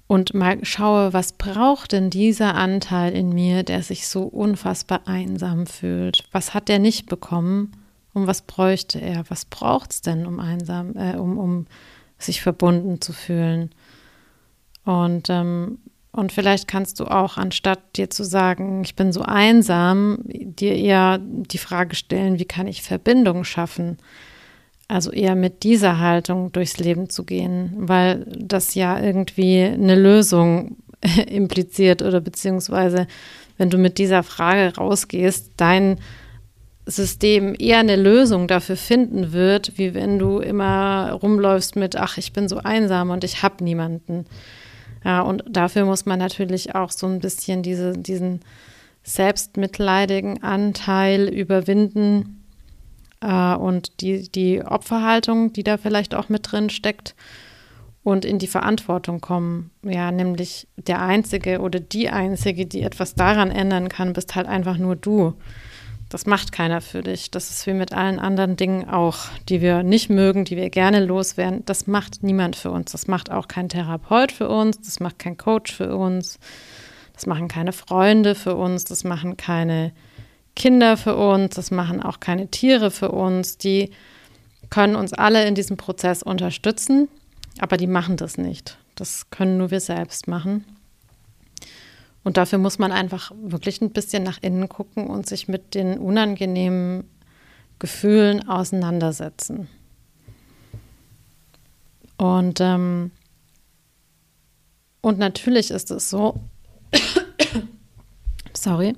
und 0.07 0.33
mal 0.33 0.63
schaue, 0.63 1.11
was 1.11 1.33
braucht 1.33 1.91
denn 1.91 2.09
dieser 2.09 2.55
Anteil 2.55 3.13
in 3.13 3.29
mir, 3.29 3.63
der 3.63 3.83
sich 3.83 4.07
so 4.07 4.23
unfassbar 4.23 5.01
einsam 5.05 5.67
fühlt? 5.67 6.23
Was 6.31 6.53
hat 6.53 6.69
der 6.69 6.79
nicht 6.79 7.07
bekommen? 7.07 7.73
Und 8.13 8.25
was 8.25 8.41
bräuchte 8.41 8.99
er? 8.99 9.25
Was 9.29 9.45
braucht 9.45 9.91
es 9.91 10.01
denn, 10.01 10.25
um 10.25 10.39
einsam, 10.39 10.95
äh, 10.95 11.17
um, 11.17 11.37
um 11.37 11.67
sich 12.17 12.41
verbunden 12.41 13.01
zu 13.01 13.11
fühlen? 13.11 13.71
Und, 14.85 15.29
ähm, 15.29 15.79
und 16.13 16.31
vielleicht 16.31 16.69
kannst 16.69 17.01
du 17.01 17.05
auch, 17.05 17.37
anstatt 17.37 17.97
dir 17.97 18.09
zu 18.09 18.23
sagen, 18.23 18.83
ich 18.85 18.95
bin 18.95 19.11
so 19.11 19.21
einsam, 19.21 20.19
dir 20.23 20.73
eher 20.73 21.19
die 21.21 21.57
Frage 21.57 21.95
stellen, 21.95 22.39
wie 22.39 22.45
kann 22.45 22.67
ich 22.67 22.81
Verbindung 22.81 23.43
schaffen? 23.43 23.97
Also 24.87 25.11
eher 25.11 25.35
mit 25.35 25.63
dieser 25.63 25.99
Haltung 25.99 26.51
durchs 26.53 26.77
Leben 26.77 27.09
zu 27.09 27.25
gehen, 27.25 27.73
weil 27.75 28.25
das 28.37 28.73
ja 28.73 28.99
irgendwie 28.99 29.61
eine 29.61 29.95
Lösung 29.95 30.77
impliziert 31.27 32.01
oder 32.01 32.21
beziehungsweise, 32.21 33.07
wenn 33.57 33.69
du 33.69 33.77
mit 33.77 33.97
dieser 33.97 34.23
Frage 34.23 34.75
rausgehst, 34.75 35.51
dein 35.57 35.99
System 36.85 37.53
eher 37.59 37.79
eine 37.79 37.97
Lösung 37.97 38.47
dafür 38.47 38.77
finden 38.77 39.33
wird, 39.33 39.77
wie 39.77 39.93
wenn 39.93 40.19
du 40.19 40.39
immer 40.39 41.11
rumläufst 41.11 41.75
mit, 41.75 41.97
ach, 41.97 42.17
ich 42.17 42.31
bin 42.31 42.47
so 42.47 42.59
einsam 42.59 43.09
und 43.09 43.25
ich 43.25 43.43
habe 43.43 43.63
niemanden. 43.63 44.25
Ja, 45.03 45.21
und 45.21 45.43
dafür 45.49 45.83
muss 45.83 46.05
man 46.05 46.17
natürlich 46.17 46.75
auch 46.75 46.91
so 46.91 47.07
ein 47.07 47.19
bisschen 47.19 47.61
diese, 47.61 47.91
diesen 47.91 48.39
selbstmitleidigen 49.03 50.43
Anteil 50.43 51.27
überwinden 51.27 52.36
äh, 53.21 53.55
und 53.55 54.01
die, 54.01 54.29
die 54.31 54.63
Opferhaltung, 54.63 55.53
die 55.53 55.63
da 55.63 55.77
vielleicht 55.77 56.15
auch 56.15 56.29
mit 56.29 56.51
drin 56.51 56.69
steckt 56.69 57.15
und 58.03 58.23
in 58.23 58.39
die 58.39 58.47
Verantwortung 58.47 59.19
kommen. 59.19 59.71
Ja, 59.83 60.11
nämlich 60.11 60.67
der 60.77 61.01
Einzige 61.01 61.59
oder 61.59 61.79
die 61.79 62.09
Einzige, 62.09 62.65
die 62.65 62.81
etwas 62.81 63.15
daran 63.15 63.51
ändern 63.51 63.89
kann, 63.89 64.13
bist 64.13 64.35
halt 64.35 64.47
einfach 64.47 64.77
nur 64.77 64.95
du. 64.95 65.33
Das 66.09 66.25
macht 66.25 66.53
keiner 66.53 66.79
für 66.79 67.01
dich. 67.01 67.31
Das 67.31 67.49
ist 67.49 67.67
wie 67.67 67.73
mit 67.73 67.91
allen 67.91 68.19
anderen 68.19 68.55
Dingen 68.55 68.87
auch, 68.87 69.17
die 69.49 69.59
wir 69.59 69.83
nicht 69.83 70.09
mögen, 70.09 70.45
die 70.45 70.55
wir 70.55 70.69
gerne 70.69 71.03
loswerden. 71.03 71.65
Das 71.65 71.85
macht 71.85 72.23
niemand 72.23 72.55
für 72.55 72.71
uns. 72.71 72.93
Das 72.93 73.07
macht 73.07 73.29
auch 73.29 73.49
kein 73.49 73.67
Therapeut 73.67 74.31
für 74.31 74.47
uns. 74.47 74.79
Das 74.79 75.01
macht 75.01 75.19
kein 75.19 75.35
Coach 75.35 75.73
für 75.73 75.93
uns. 75.97 76.39
Das 77.13 77.25
machen 77.25 77.49
keine 77.49 77.73
Freunde 77.73 78.35
für 78.35 78.55
uns. 78.55 78.85
Das 78.85 79.03
machen 79.03 79.35
keine 79.35 79.91
Kinder 80.57 80.97
für 80.97 81.15
uns. 81.15 81.55
Das 81.55 81.71
machen 81.71 82.01
auch 82.01 82.19
keine 82.19 82.47
Tiere 82.49 82.89
für 82.91 83.11
uns. 83.11 83.57
Die 83.57 83.91
können 84.69 84.95
uns 84.95 85.13
alle 85.13 85.45
in 85.47 85.55
diesem 85.55 85.77
Prozess 85.77 86.23
unterstützen, 86.23 87.07
aber 87.59 87.77
die 87.77 87.87
machen 87.87 88.17
das 88.17 88.37
nicht. 88.37 88.77
Das 88.95 89.29
können 89.29 89.57
nur 89.57 89.71
wir 89.71 89.79
selbst 89.79 90.27
machen. 90.27 90.65
Und 92.23 92.35
dafür 92.37 92.57
muss 92.57 92.79
man 92.79 92.91
einfach 92.91 93.31
wirklich 93.41 93.81
ein 93.81 93.91
bisschen 93.91 94.23
nach 94.23 94.39
innen 94.41 94.67
gucken 94.67 95.07
und 95.07 95.27
sich 95.27 95.47
mit 95.47 95.75
den 95.75 95.99
unangenehmen 95.99 97.05
Gefühlen 97.79 98.49
auseinandersetzen. 98.49 99.69
Und, 102.17 102.59
ähm, 102.61 103.11
und 105.01 105.19
natürlich 105.19 105.69
ist 105.69 105.91
es 105.91 106.09
so, 106.09 106.39
sorry, 108.53 108.95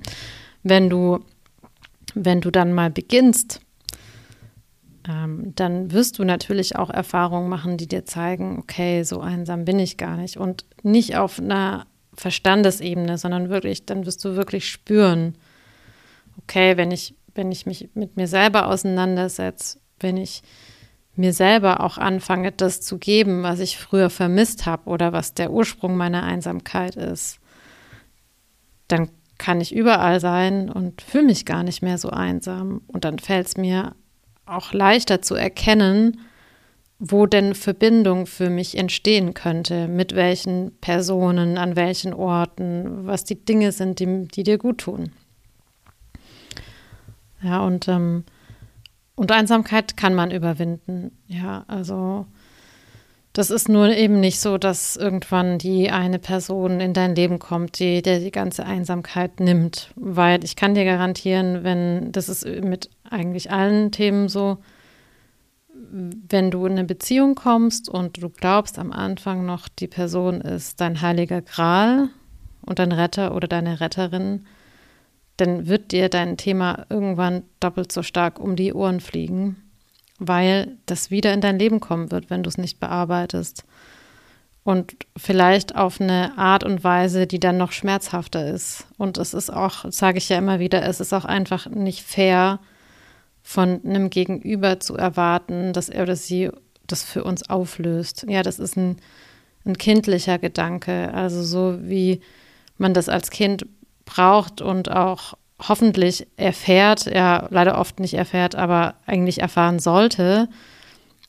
wenn 0.63 0.89
du, 0.89 1.19
wenn 2.15 2.41
du 2.41 2.51
dann 2.51 2.73
mal 2.73 2.89
beginnst, 2.89 3.61
ähm, 5.07 5.53
dann 5.55 5.91
wirst 5.91 6.19
du 6.19 6.23
natürlich 6.23 6.75
auch 6.75 6.89
Erfahrungen 6.89 7.49
machen, 7.49 7.77
die 7.77 7.87
dir 7.87 8.05
zeigen, 8.05 8.59
okay, 8.59 9.03
so 9.03 9.21
einsam 9.21 9.65
bin 9.65 9.79
ich 9.79 9.97
gar 9.97 10.17
nicht. 10.17 10.37
Und 10.37 10.65
nicht 10.83 11.15
auf 11.15 11.39
einer 11.39 11.87
Verstandesebene, 12.13 13.17
sondern 13.17 13.49
wirklich, 13.49 13.85
dann 13.85 14.05
wirst 14.05 14.23
du 14.25 14.35
wirklich 14.35 14.69
spüren, 14.69 15.35
okay, 16.37 16.77
wenn 16.77 16.91
ich, 16.91 17.15
wenn 17.33 17.51
ich 17.51 17.65
mich 17.65 17.89
mit 17.93 18.17
mir 18.17 18.27
selber 18.27 18.67
auseinandersetze, 18.67 19.79
wenn 19.99 20.17
ich 20.17 20.43
mir 21.15 21.33
selber 21.33 21.81
auch 21.81 21.97
anfange, 21.97 22.51
das 22.51 22.81
zu 22.81 22.97
geben, 22.97 23.43
was 23.43 23.59
ich 23.59 23.77
früher 23.77 24.09
vermisst 24.09 24.65
habe 24.65 24.89
oder 24.89 25.11
was 25.11 25.33
der 25.33 25.51
Ursprung 25.51 25.97
meiner 25.97 26.23
Einsamkeit 26.23 26.95
ist, 26.95 27.39
dann 28.87 29.09
kann 29.39 29.61
ich 29.61 29.73
überall 29.73 30.19
sein 30.19 30.69
und 30.69 31.01
fühle 31.01 31.25
mich 31.25 31.45
gar 31.45 31.63
nicht 31.63 31.81
mehr 31.81 31.97
so 31.97 32.09
einsam. 32.09 32.81
Und 32.85 33.05
dann 33.05 33.17
fällt 33.17 33.47
es 33.47 33.57
mir 33.57 33.95
auch 34.45 34.73
leichter 34.73 35.23
zu 35.23 35.33
erkennen, 35.33 36.19
wo 36.99 37.25
denn 37.25 37.55
Verbindung 37.55 38.25
für 38.25 38.49
mich 38.49 38.77
entstehen 38.77 39.33
könnte, 39.33 39.87
mit 39.87 40.13
welchen 40.15 40.77
Personen, 40.81 41.57
an 41.57 41.77
welchen 41.77 42.13
Orten, 42.13 43.07
was 43.07 43.23
die 43.23 43.43
Dinge 43.43 43.71
sind, 43.71 43.99
die, 43.99 44.27
die 44.27 44.43
dir 44.43 44.57
gut 44.57 44.79
tun. 44.79 45.13
Ja, 47.41 47.61
und, 47.61 47.87
ähm, 47.87 48.25
und 49.15 49.31
Einsamkeit 49.31 49.95
kann 49.95 50.13
man 50.13 50.29
überwinden. 50.29 51.17
Ja, 51.27 51.63
also 51.67 52.25
das 53.33 53.51
ist 53.51 53.69
nur 53.69 53.89
eben 53.89 54.19
nicht 54.19 54.39
so, 54.39 54.57
dass 54.57 54.95
irgendwann 54.95 55.59
die 55.59 55.91
eine 55.91 56.17
Person 56.17 56.79
in 56.79 56.93
dein 56.93 57.15
Leben 57.15 57.37
kommt, 57.37 57.79
die 57.79 58.01
der 58.01 58.19
die 58.19 58.31
ganze 58.31 58.65
Einsamkeit 58.65 59.39
nimmt. 59.39 59.91
Weil 59.95 60.43
ich 60.43 60.55
kann 60.55 60.73
dir 60.73 60.85
garantieren, 60.85 61.63
wenn, 61.63 62.11
das 62.11 62.27
ist 62.27 62.45
mit 62.45 62.89
eigentlich 63.09 63.51
allen 63.51 63.91
Themen 63.91 64.29
so, 64.29 64.57
wenn 65.91 66.51
du 66.51 66.65
in 66.65 66.73
eine 66.73 66.83
Beziehung 66.85 67.35
kommst 67.35 67.87
und 67.87 68.21
du 68.21 68.29
glaubst 68.29 68.79
am 68.79 68.91
Anfang 68.91 69.45
noch, 69.45 69.67
die 69.69 69.87
Person 69.87 70.41
ist 70.41 70.81
dein 70.81 71.01
heiliger 71.01 71.41
Gral 71.41 72.09
und 72.65 72.79
dein 72.79 72.91
Retter 72.91 73.35
oder 73.35 73.47
deine 73.47 73.79
Retterin, 73.79 74.45
dann 75.37 75.67
wird 75.67 75.91
dir 75.91 76.09
dein 76.09 76.35
Thema 76.35 76.85
irgendwann 76.89 77.43
doppelt 77.59 77.91
so 77.91 78.03
stark 78.03 78.39
um 78.39 78.55
die 78.55 78.73
Ohren 78.73 78.99
fliegen, 78.99 79.68
weil 80.19 80.77
das 80.85 81.11
wieder 81.11 81.33
in 81.33 81.41
dein 81.41 81.59
Leben 81.59 81.79
kommen 81.79 82.11
wird, 82.11 82.29
wenn 82.29 82.43
du 82.43 82.49
es 82.49 82.57
nicht 82.57 82.79
bearbeitest. 82.79 83.63
Und 84.63 84.95
vielleicht 85.17 85.75
auf 85.75 85.99
eine 85.99 86.37
Art 86.37 86.63
und 86.63 86.83
Weise, 86.83 87.25
die 87.25 87.39
dann 87.39 87.57
noch 87.57 87.71
schmerzhafter 87.71 88.47
ist. 88.47 88.85
Und 88.97 89.17
es 89.17 89.33
ist 89.33 89.51
auch, 89.51 89.85
sage 89.89 90.19
ich 90.19 90.29
ja 90.29 90.37
immer 90.37 90.59
wieder, 90.59 90.83
es 90.83 90.99
ist 90.99 91.13
auch 91.13 91.25
einfach 91.25 91.67
nicht 91.67 92.03
fair, 92.03 92.59
von 93.41 93.81
einem 93.83 94.11
Gegenüber 94.11 94.79
zu 94.79 94.95
erwarten, 94.95 95.73
dass 95.73 95.89
er 95.89 96.03
oder 96.03 96.15
sie 96.15 96.51
das 96.85 97.03
für 97.03 97.23
uns 97.23 97.49
auflöst. 97.49 98.25
Ja, 98.27 98.43
das 98.43 98.59
ist 98.59 98.77
ein, 98.77 98.97
ein 99.65 99.77
kindlicher 99.77 100.37
Gedanke. 100.37 101.11
Also 101.13 101.41
so 101.41 101.79
wie 101.81 102.21
man 102.77 102.93
das 102.93 103.09
als 103.09 103.31
Kind 103.31 103.65
braucht 104.05 104.61
und 104.61 104.91
auch 104.91 105.33
hoffentlich 105.67 106.27
erfährt, 106.37 107.05
ja, 107.05 107.47
leider 107.49 107.77
oft 107.77 107.99
nicht 107.99 108.13
erfährt, 108.13 108.55
aber 108.55 108.95
eigentlich 109.05 109.39
erfahren 109.39 109.79
sollte, 109.79 110.47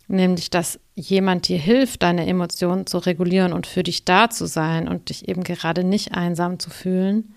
nämlich 0.08 0.50
dass 0.50 0.78
jemand 0.94 1.48
dir 1.48 1.58
hilft, 1.58 2.02
deine 2.02 2.26
Emotionen 2.26 2.86
zu 2.86 2.98
regulieren 2.98 3.52
und 3.52 3.66
für 3.66 3.82
dich 3.82 4.04
da 4.04 4.30
zu 4.30 4.46
sein 4.46 4.88
und 4.88 5.08
dich 5.08 5.28
eben 5.28 5.42
gerade 5.42 5.84
nicht 5.84 6.14
einsam 6.14 6.58
zu 6.58 6.70
fühlen. 6.70 7.34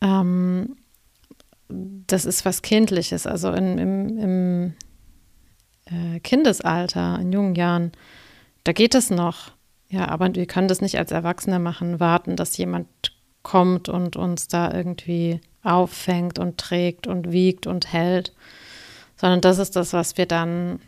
Ähm, 0.00 0.76
das 1.68 2.24
ist 2.24 2.44
was 2.44 2.62
Kindliches, 2.62 3.26
also 3.26 3.52
in, 3.52 3.78
im, 3.78 4.18
im 4.18 4.74
äh, 5.86 6.20
Kindesalter, 6.20 7.18
in 7.20 7.32
jungen 7.32 7.54
Jahren, 7.54 7.92
da 8.64 8.72
geht 8.72 8.94
es 8.94 9.10
noch. 9.10 9.52
Ja, 9.88 10.08
aber 10.08 10.34
wir 10.34 10.46
können 10.46 10.68
das 10.68 10.80
nicht 10.80 10.98
als 10.98 11.12
Erwachsene 11.12 11.58
machen, 11.58 12.00
warten, 12.00 12.36
dass 12.36 12.56
jemand 12.56 12.88
kommt 13.42 13.88
und 13.88 14.16
uns 14.16 14.48
da 14.48 14.72
irgendwie 14.72 15.40
auffängt 15.64 16.38
und 16.38 16.58
trägt 16.58 17.06
und 17.06 17.32
wiegt 17.32 17.66
und 17.66 17.92
hält, 17.92 18.32
sondern 19.16 19.40
das 19.40 19.58
ist 19.58 19.76
das, 19.76 19.92
was 19.92 20.16
wir 20.16 20.26
dann, 20.26 20.80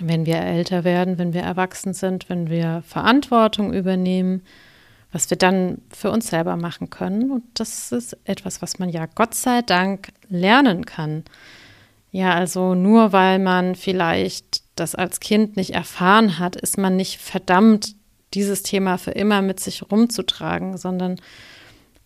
wenn 0.00 0.26
wir 0.26 0.36
älter 0.36 0.84
werden, 0.84 1.18
wenn 1.18 1.32
wir 1.32 1.42
erwachsen 1.42 1.94
sind, 1.94 2.28
wenn 2.28 2.48
wir 2.48 2.82
Verantwortung 2.86 3.72
übernehmen, 3.72 4.42
was 5.12 5.28
wir 5.28 5.36
dann 5.36 5.82
für 5.90 6.10
uns 6.10 6.28
selber 6.28 6.56
machen 6.56 6.88
können. 6.88 7.30
Und 7.30 7.44
das 7.54 7.92
ist 7.92 8.16
etwas, 8.24 8.62
was 8.62 8.78
man 8.78 8.88
ja 8.88 9.06
Gott 9.06 9.34
sei 9.34 9.60
Dank 9.60 10.08
lernen 10.28 10.86
kann. 10.86 11.24
Ja, 12.10 12.34
also 12.34 12.74
nur 12.74 13.12
weil 13.12 13.38
man 13.38 13.74
vielleicht 13.74 14.62
das 14.74 14.94
als 14.94 15.20
Kind 15.20 15.56
nicht 15.56 15.74
erfahren 15.74 16.38
hat, 16.38 16.56
ist 16.56 16.78
man 16.78 16.96
nicht 16.96 17.20
verdammt, 17.20 17.94
dieses 18.34 18.62
Thema 18.62 18.96
für 18.96 19.10
immer 19.10 19.42
mit 19.42 19.60
sich 19.60 19.82
rumzutragen, 19.90 20.78
sondern 20.78 21.20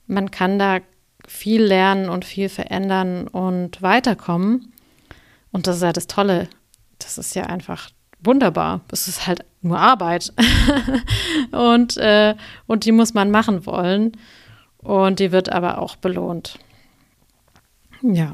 man 0.07 0.31
kann 0.31 0.59
da 0.59 0.81
viel 1.27 1.63
lernen 1.63 2.09
und 2.09 2.25
viel 2.25 2.49
verändern 2.49 3.29
und 3.29 3.83
weiterkommen. 3.83 4.73
Und 5.53 5.67
das 5.67 5.77
ist 5.77 5.83
ja 5.83 5.93
das 5.93 6.07
Tolle. 6.07 6.49
Das 6.99 7.19
ist 7.19 7.35
ja 7.35 7.45
einfach 7.45 7.91
wunderbar. 8.21 8.81
Es 8.91 9.09
ist 9.09 9.27
halt 9.27 9.45
nur 9.63 9.79
Arbeit. 9.79 10.33
und, 11.53 11.97
äh, 11.97 12.35
und 12.67 12.85
die 12.85 12.93
muss 12.93 13.15
man 13.15 13.31
machen 13.31 13.67
wollen. 13.67 14.13
Und 14.79 15.19
die 15.19 15.33
wird 15.33 15.51
aber 15.51 15.79
auch 15.79 15.97
belohnt. 15.97 16.59
Ja. 18.03 18.33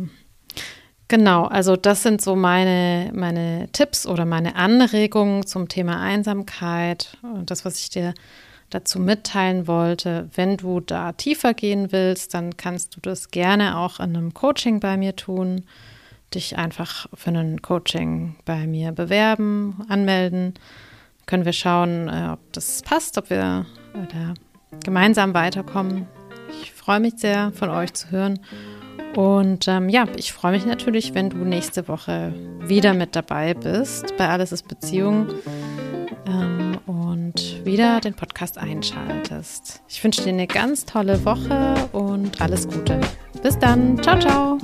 Genau, 1.09 1.45
also 1.45 1.77
das 1.77 2.03
sind 2.03 2.23
so 2.23 2.37
meine, 2.37 3.11
meine 3.15 3.69
Tipps 3.73 4.07
oder 4.07 4.25
meine 4.25 4.57
Anregungen 4.57 5.47
zum 5.47 5.69
Thema 5.69 6.01
Einsamkeit 6.01 7.19
und 7.23 7.51
das, 7.51 7.67
was 7.67 7.79
ich 7.81 7.91
dir 7.91 8.15
dazu 8.75 8.99
mitteilen 8.99 9.67
wollte. 9.67 10.29
Wenn 10.35 10.57
du 10.57 10.81
da 10.81 11.13
tiefer 11.13 11.55
gehen 11.55 11.93
willst, 11.93 12.35
dann 12.35 12.57
kannst 12.57 12.97
du 12.97 13.01
das 13.01 13.31
gerne 13.31 13.79
auch 13.79 14.01
in 14.01 14.17
einem 14.17 14.35
Coaching 14.35 14.81
bei 14.81 14.97
mir 14.97 15.17
tun 15.17 15.65
dich 16.35 16.59
einfach 16.59 17.07
für 17.15 17.31
ein 17.31 17.63
Coaching 17.63 18.37
bei 18.45 18.67
mir 18.67 18.93
bewerben, 18.93 19.85
anmelden. 19.89 20.55
Können 21.27 21.45
wir 21.45 21.53
schauen, 21.53 22.09
äh, 22.09 22.31
ob 22.33 22.53
das 22.53 22.83
passt, 22.83 23.19
ob 23.19 23.31
wir 23.31 23.67
äh, 23.95 24.07
da 24.13 24.35
gemeinsam 24.85 25.35
weiterkommen. 25.35 26.07
Ich 26.63 26.73
freue 26.73 27.01
mich 27.01 27.15
sehr, 27.17 27.53
von 27.53 27.71
euch 27.71 27.93
zu 27.95 28.11
hören. 28.11 28.41
Und 29.15 29.69
ähm, 29.69 29.89
ja, 29.89 30.07
ich 30.17 30.33
freue 30.33 30.53
mich 30.53 30.65
natürlich, 30.65 31.15
wenn 31.15 31.31
du 31.31 31.39
nächste 31.39 31.87
Woche 31.87 32.35
wieder 32.61 32.95
mit 32.95 33.15
dabei 33.15 33.55
bist 33.55 34.17
bei 34.17 34.29
Alles 34.29 34.53
ist 34.53 34.69
Beziehung 34.69 35.29
ähm, 36.27 36.62
wieder 37.65 38.01
den 38.01 38.15
Podcast 38.15 38.59
einschaltest. 38.59 39.83
Ich 39.89 40.03
wünsche 40.03 40.23
dir 40.23 40.31
eine 40.31 40.47
ganz 40.47 40.85
tolle 40.85 41.25
Woche 41.25 41.89
und 41.93 42.41
alles 42.41 42.69
Gute. 42.69 43.01
Bis 43.43 43.59
dann. 43.59 44.03
Ciao, 44.03 44.19
ciao. 44.19 44.59